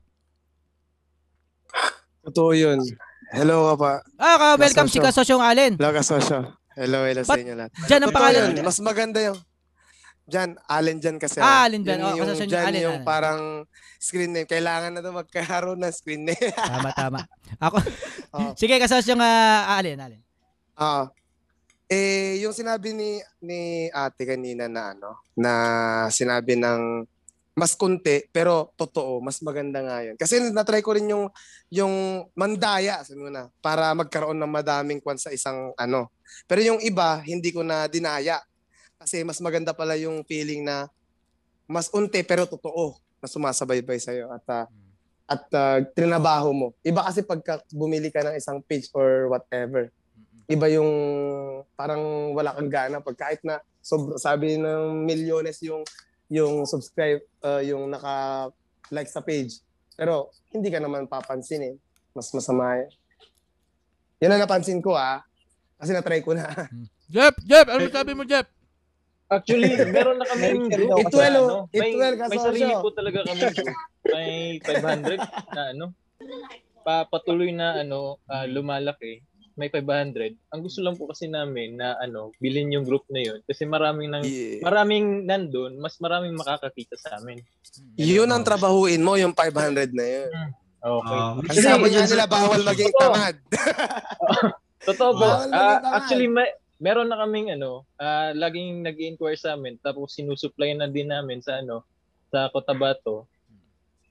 [2.21, 2.83] Totoo yun.
[3.31, 3.91] Hello ka pa.
[4.19, 5.39] Ah, ka, welcome si Kasosyo.
[5.39, 5.73] Kasosyong Allen.
[5.79, 6.39] Hello ka, Sosyo.
[6.75, 7.71] Hello, hello sa inyo lahat.
[7.87, 8.49] Diyan ang Totoo pangalan.
[8.51, 8.65] yun.
[8.65, 9.37] Mas maganda yung
[10.29, 11.41] Diyan, Allen dyan kasi.
[11.41, 11.97] Ah, Allen dyan.
[11.97, 13.07] Yun Oh, yung, kasosyo dyan Allen, yung Allen.
[13.07, 13.41] parang
[13.97, 14.45] screen name.
[14.45, 16.53] Kailangan na to magkaroon ng screen name.
[16.69, 17.19] Tama, tama.
[17.57, 17.77] Ako,
[18.37, 18.51] Oo.
[18.53, 20.21] sige, Kasosyong uh, Allen, Allen.
[20.77, 21.03] Oo.
[21.89, 23.59] Eh, yung sinabi ni ni
[23.89, 25.51] ate kanina na ano, na
[26.07, 27.01] sinabi ng
[27.51, 30.13] mas kunti pero totoo, mas maganda nga yun.
[30.13, 31.27] Kasi na-try ko rin yung
[31.67, 31.91] yung
[32.31, 36.07] mandaya sabi mo na para magkaroon ng madaming kwan sa isang ano.
[36.45, 38.37] Pero yung iba hindi ko na dinaya.
[38.99, 40.91] Kasi mas maganda pala yung feeling na
[41.63, 44.65] mas unti pero totoo na sumasabaybay sa iyo at ah,
[45.29, 46.67] at ah, trinabaho mo.
[46.83, 49.87] Iba kasi pagka bumili ka ng isang page or whatever.
[50.49, 50.91] Iba yung
[51.79, 55.85] parang wala kang gana pag kahit na sob- sabi ng milyones yung
[56.27, 58.49] yung subscribe uh, yung naka
[58.91, 59.61] like sa page.
[59.95, 61.75] Pero hindi ka naman papansin eh.
[62.11, 62.89] Mas masama eh.
[64.19, 65.23] yan ang napansin ko ah.
[65.79, 66.43] Kasi na-try ko na.
[67.13, 68.58] Jeff, Jeff, ano sabi mo, Jeff?
[69.29, 70.89] Actually, meron na kami group.
[71.05, 71.45] Itwel, na, oh.
[71.45, 73.77] ano, may, may sarili po talaga kami group.
[74.09, 75.21] May 500
[75.53, 75.85] na ano.
[76.81, 79.21] Pa, patuloy na ano, ah, lumalaki.
[79.53, 80.39] May 500.
[80.55, 84.07] Ang gusto lang po kasi namin na ano, bilhin yung group na yun kasi maraming
[84.07, 84.63] nang Yeah.
[84.63, 87.43] maraming nandun, mas maraming makakakita sa amin.
[87.99, 90.31] yun ang trabahuin mo yung 500 na yun
[90.79, 91.19] Okay.
[91.19, 93.35] Ah, kasi sabi nila bawal maging tamad
[94.87, 95.27] Totoo po.
[95.27, 96.47] Bawal Ah, actually, may,
[96.79, 101.59] meron na kaming ano, ah, laging nag-inquire sa amin tapos sinusupply na din namin sa
[101.59, 101.83] ano,
[102.31, 103.27] sa Cotabato.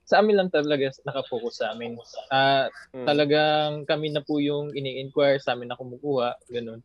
[0.09, 1.97] Sa amin lang talaga nakapokus sa amin.
[2.33, 3.05] Ah, Hmm.
[3.05, 6.81] talagang kami na po yung ini-inquire sa amin na kumukuha, ganun.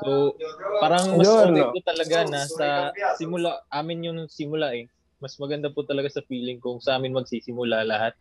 [0.00, 0.32] So,
[0.80, 1.72] parang mas okay no?
[1.76, 4.88] po talaga na sa simula, amin yung simula eh.
[5.20, 8.16] Mas maganda po talaga sa feeling kung sa amin magsisimula lahat.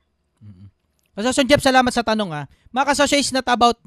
[1.15, 2.43] Kasosyo Jeff, salamat sa tanong ha.
[2.75, 3.80] Mga kasosyo, is not about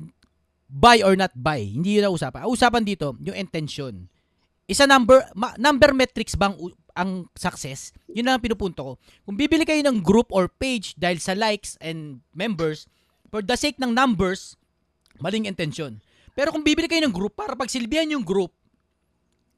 [0.72, 1.60] buy or not buy.
[1.60, 2.42] Hindi yun ang usapan.
[2.42, 4.08] Ang usapan dito, yung intention.
[4.64, 7.92] Isa number, ma- number metrics bang u- ang success?
[8.08, 8.92] Yun lang ang pinupunto ko.
[9.22, 12.88] Kung bibili kayo ng group or page dahil sa likes and members,
[13.28, 14.56] for the sake ng numbers,
[15.18, 16.00] maling intention.
[16.32, 18.56] Pero kung bibili kayo ng group para pagsilbihan yung group,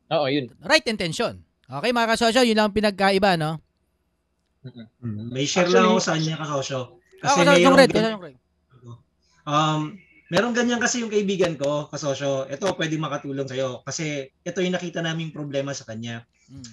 [0.09, 0.51] Oo, yun.
[0.61, 1.39] right intention.
[1.65, 3.63] Okay mga kasosyo, yun lang ang pinagkaiba, no?
[5.01, 6.81] May share Actually- lang ako sa kanya kakosyo.
[7.15, 8.37] Kasi Kasi yung mayroong red, gan- kasosyo yung red.
[9.45, 9.81] um,
[10.35, 12.51] meron ganyan kasi yung kaibigan ko, kasosyo.
[12.51, 13.87] Ito pwede makatulong sa'yo.
[13.87, 16.27] Kasi ito yung nakita naming problema sa kanya.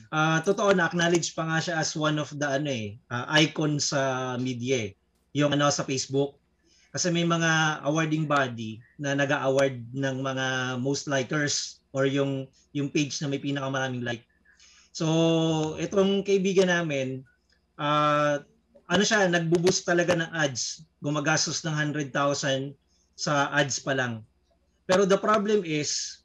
[0.10, 3.78] Ah, totoo na acknowledge pa nga siya as one of the ano eh, ah, icon
[3.78, 4.98] sa media eh.
[5.38, 6.42] Yung ano sa Facebook.
[6.90, 10.46] Kasi may mga awarding body na nag-award ng mga
[10.82, 14.26] most likers or yung yung page na may pinakamaraming like.
[14.92, 17.22] So, itong kaibigan namin,
[17.78, 18.42] ah
[18.92, 20.84] ano siya, nagbo-boost talaga ng ads.
[21.00, 22.76] Gumagastos ng 100,000
[23.22, 24.26] sa ads pa lang.
[24.90, 26.22] Pero the problem is,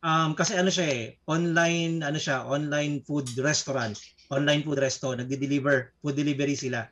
[0.00, 4.00] um, kasi ano siya eh, online, ano siya, online food restaurant.
[4.32, 6.88] Online food resto, nagde-deliver, food delivery sila.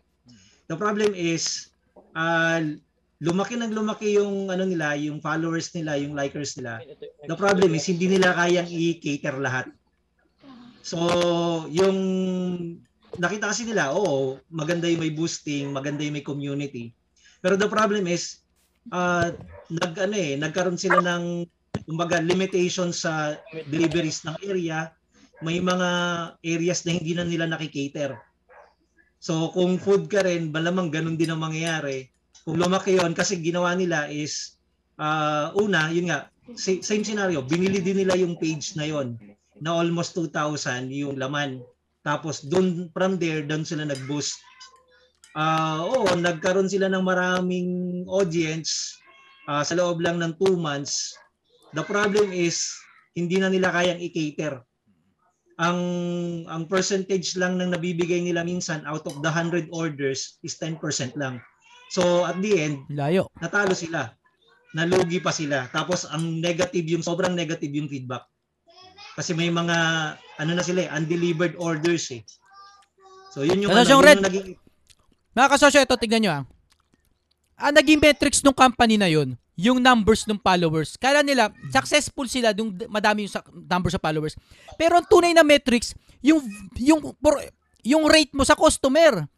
[0.68, 1.72] The problem is,
[2.12, 2.60] uh,
[3.24, 6.84] lumaki ng lumaki yung ano nila, yung followers nila, yung likers nila.
[7.24, 9.72] The problem is, hindi nila kayang i-cater lahat.
[10.84, 11.00] So,
[11.72, 11.96] yung
[13.16, 16.92] nakita kasi nila, oo, maganda yung may boosting, maganda yung may community.
[17.40, 18.45] Pero the problem is,
[18.92, 19.28] uh,
[19.70, 21.46] nag, ano eh, nagkaroon sila ng
[21.86, 23.38] kumbaga limitation sa
[23.70, 24.90] deliveries ng area.
[25.44, 25.88] May mga
[26.40, 28.16] areas na hindi na nila nakikater.
[29.20, 32.08] So kung food ka rin, malamang ganun din ang mangyayari.
[32.46, 34.56] Kung lumaki yon kasi ginawa nila is,
[35.02, 39.18] uh, una, yun nga, sa- same scenario, binili din nila yung page na yon
[39.60, 41.60] na almost 2,000 yung laman.
[42.06, 44.38] Tapos doon from there doon sila nag-boost.
[45.36, 47.68] Ah, oo, nagkaroon sila ng maraming
[48.08, 48.96] audience
[49.44, 51.12] ah, sa loob lang ng 2 months.
[51.76, 52.64] The problem is
[53.12, 54.64] hindi na nila kayang i-cater.
[55.60, 55.80] Ang
[56.48, 60.80] ang percentage lang ng nabibigay nila minsan out of the 100 orders is 10%
[61.20, 61.36] lang.
[61.92, 63.28] So at the end, Layo.
[63.36, 64.16] natalo sila.
[64.72, 65.68] Nalugi pa sila.
[65.68, 68.24] Tapos ang negative yung sobrang negative yung feedback.
[69.16, 69.76] Kasi may mga
[70.16, 72.24] ano na sila eh, undelivered orders eh.
[73.32, 74.16] So yun yung, Ano ano, siyang yun red?
[74.16, 74.48] yung naging
[75.36, 76.42] Mga kasosyo, ito, tignan nyo ah.
[77.68, 80.96] Ang naging metrics ng company na yun, yung numbers ng followers.
[80.96, 83.32] Kala nila, successful sila yung madami yung
[83.68, 84.32] numbers sa followers.
[84.80, 85.92] Pero ang tunay na metrics,
[86.24, 86.40] yung,
[86.80, 87.00] yung,
[87.84, 89.28] yung rate mo sa customer.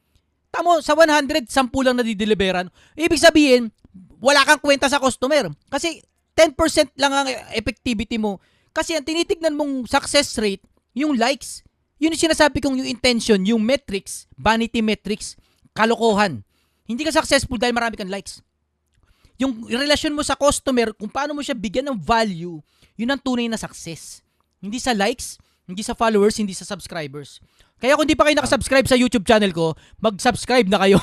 [0.54, 2.66] Tamo, sa 100, 10 lang nadideliveran.
[2.94, 3.74] Ibig sabihin,
[4.22, 5.50] wala kang kwenta sa customer.
[5.66, 5.98] Kasi
[6.38, 7.26] 10% lang ang
[7.58, 8.38] effectivity mo.
[8.70, 10.62] Kasi ang tinitignan mong success rate,
[10.94, 11.66] yung likes.
[11.98, 15.34] Yun yung sinasabi kong yung intention, yung metrics, vanity metrics,
[15.78, 16.42] kalokohan.
[16.90, 18.42] Hindi ka successful dahil marami kang likes.
[19.38, 22.58] Yung relasyon mo sa customer, kung paano mo siya bigyan ng value,
[22.98, 24.18] yun ang tunay na success.
[24.58, 25.38] Hindi sa likes,
[25.70, 27.38] hindi sa followers, hindi sa subscribers.
[27.78, 30.98] Kaya kung di pa kayo nakasubscribe sa YouTube channel ko, mag-subscribe na kayo.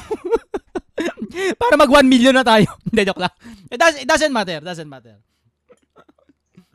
[1.62, 2.68] Para mag 1 million na tayo.
[2.88, 3.34] Hindi, joke lang.
[3.68, 4.60] It, does, it doesn't matter.
[4.64, 5.20] Doesn't matter.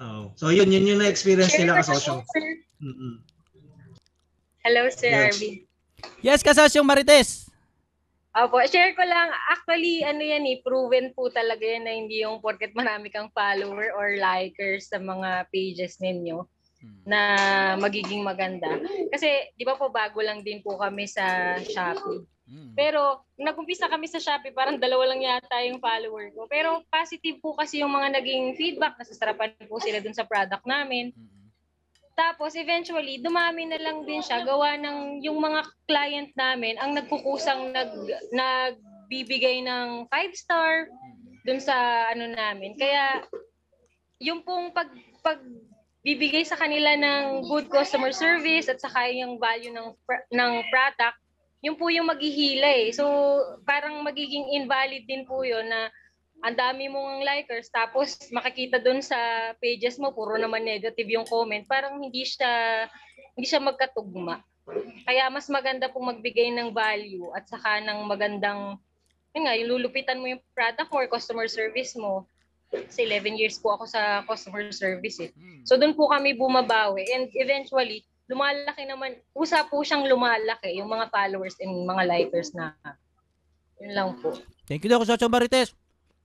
[0.00, 0.32] Oh.
[0.36, 2.24] So yun, yun yung na-experience nila kasosyo.
[2.80, 3.20] Mm-mm.
[4.64, 5.36] Hello, Sir Yes.
[5.36, 5.54] Arvin.
[6.24, 7.49] Yes, kasasyong Marites.
[8.30, 9.34] Opo, share ko lang.
[9.50, 13.90] Actually, ano yan eh, proven po talaga yan na hindi yung porket marami kang follower
[13.98, 16.46] or likers sa mga pages ninyo
[17.04, 17.20] na
[17.76, 18.78] magiging maganda.
[19.10, 22.22] Kasi, di ba po, bago lang din po kami sa Shopee.
[22.78, 26.46] Pero, nag-umpisa kami sa Shopee, parang dalawa lang yata yung follower ko.
[26.46, 28.94] Pero, positive po kasi yung mga naging feedback.
[28.96, 31.10] Nasasarapan po sila dun sa product namin.
[32.18, 37.72] Tapos eventually, dumami na lang din siya gawa ng yung mga client namin ang nagkukusang
[37.72, 37.90] nag
[38.34, 40.90] nagbibigay ng five star
[41.46, 42.76] dun sa ano namin.
[42.76, 43.24] Kaya
[44.20, 44.92] yung pong pag
[45.24, 45.40] pag
[46.00, 49.88] bibigay sa kanila ng good customer service at saka yung value ng
[50.32, 51.18] ng product,
[51.60, 52.88] yun po yung maghihila eh.
[52.92, 53.04] So
[53.68, 55.92] parang magiging invalid din po yun na
[56.40, 59.16] ang dami mong likers tapos makikita doon sa
[59.60, 62.86] pages mo puro naman negative yung comment parang hindi siya
[63.36, 64.40] hindi siya magkatugma
[65.04, 68.78] kaya mas maganda pong magbigay ng value at saka ng magandang
[69.30, 72.26] yun nga, yung lulupitan mo yung product mo or customer service mo
[72.70, 75.30] kasi 11 years po ako sa customer service eh.
[75.66, 81.10] So doon po kami bumabawi and eventually lumalaki naman, usa po siyang lumalaki yung mga
[81.10, 82.74] followers and mga likers na
[83.82, 84.38] yun lang po.
[84.70, 85.74] Thank you daw, kasasyong Marites.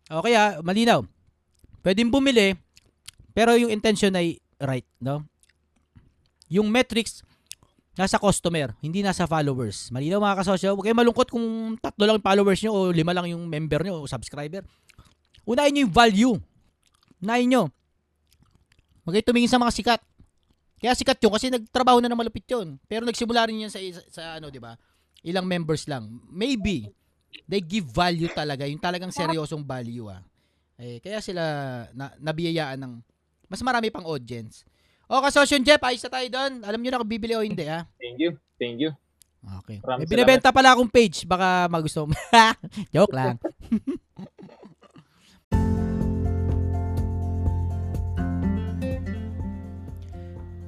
[0.06, 1.02] Okay ah, malinaw.
[1.82, 2.58] Pwedeng bumili,
[3.34, 5.26] pero yung intention ay right, no?
[6.50, 7.26] Yung metrics,
[7.98, 9.90] nasa customer, hindi nasa followers.
[9.90, 10.76] Malinaw mga kasosyo.
[10.76, 14.04] Huwag kayo malungkot kung tatlo lang yung followers nyo o lima lang yung member nyo
[14.04, 14.62] o subscriber.
[15.48, 16.36] Unahin nyo yung value.
[17.24, 17.64] Unahin nyo.
[19.06, 20.02] Huwag tumingin sa mga sikat.
[20.82, 22.78] Kaya sikat yun kasi nagtrabaho na na malupit yun.
[22.86, 24.76] Pero nagsimula rin yan sa, sa, sa ano, di ba?
[25.26, 26.20] Ilang members lang.
[26.30, 26.90] Maybe,
[27.44, 28.64] they give value talaga.
[28.64, 30.24] Yung talagang seryosong value ah.
[30.76, 31.44] Eh, kaya sila
[31.96, 32.94] na, nabiyayaan ng
[33.48, 34.66] mas marami pang audience.
[35.06, 36.66] O, kasosyon Jeff, ayos na tayo doon.
[36.66, 37.86] Alam nyo na kung bibili o hindi ah.
[38.02, 38.32] Thank you.
[38.58, 38.92] Thank you.
[39.62, 39.78] Okay.
[39.86, 41.30] Maraming May binibenta pala akong page.
[41.30, 42.18] Baka magusto mo.
[42.94, 43.38] Joke lang.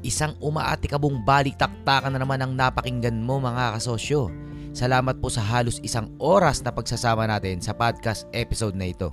[0.08, 4.47] Isang umaatikabong balik-taktakan na naman ang napakinggan mo mga kasosyo.
[4.78, 9.10] Salamat po sa halos isang oras na pagsasama natin sa podcast episode na ito.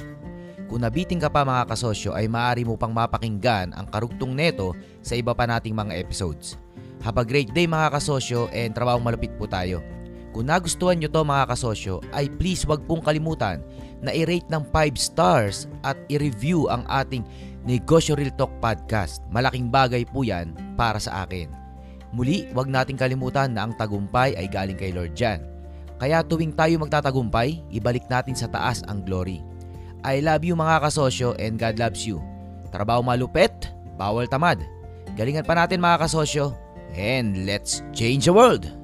[0.68, 5.16] Kung nabiting ka pa mga kasosyo ay maaari mo pang mapakinggan ang karugtong neto sa
[5.16, 6.60] iba pa nating mga episodes.
[7.00, 9.80] Have a great day mga kasosyo and trabahong malupit po tayo.
[10.36, 13.64] Kung nagustuhan nyo to mga kasosyo ay please wag pong kalimutan
[14.04, 17.24] na i-rate ng 5 stars at i-review ang ating
[17.64, 19.24] Negosyo Real Talk Podcast.
[19.32, 21.48] Malaking bagay po yan para sa akin.
[22.12, 25.53] Muli, wag nating kalimutan na ang tagumpay ay galing kay Lord Jan.
[25.98, 29.40] Kaya tuwing tayo magtatagumpay, ibalik natin sa taas ang glory.
[30.04, 32.20] I love you mga kasosyo and God loves you.
[32.68, 34.60] Trabaho malupit, bawal tamad.
[35.14, 36.52] Galingan pa natin mga kasosyo
[36.92, 38.83] and let's change the world!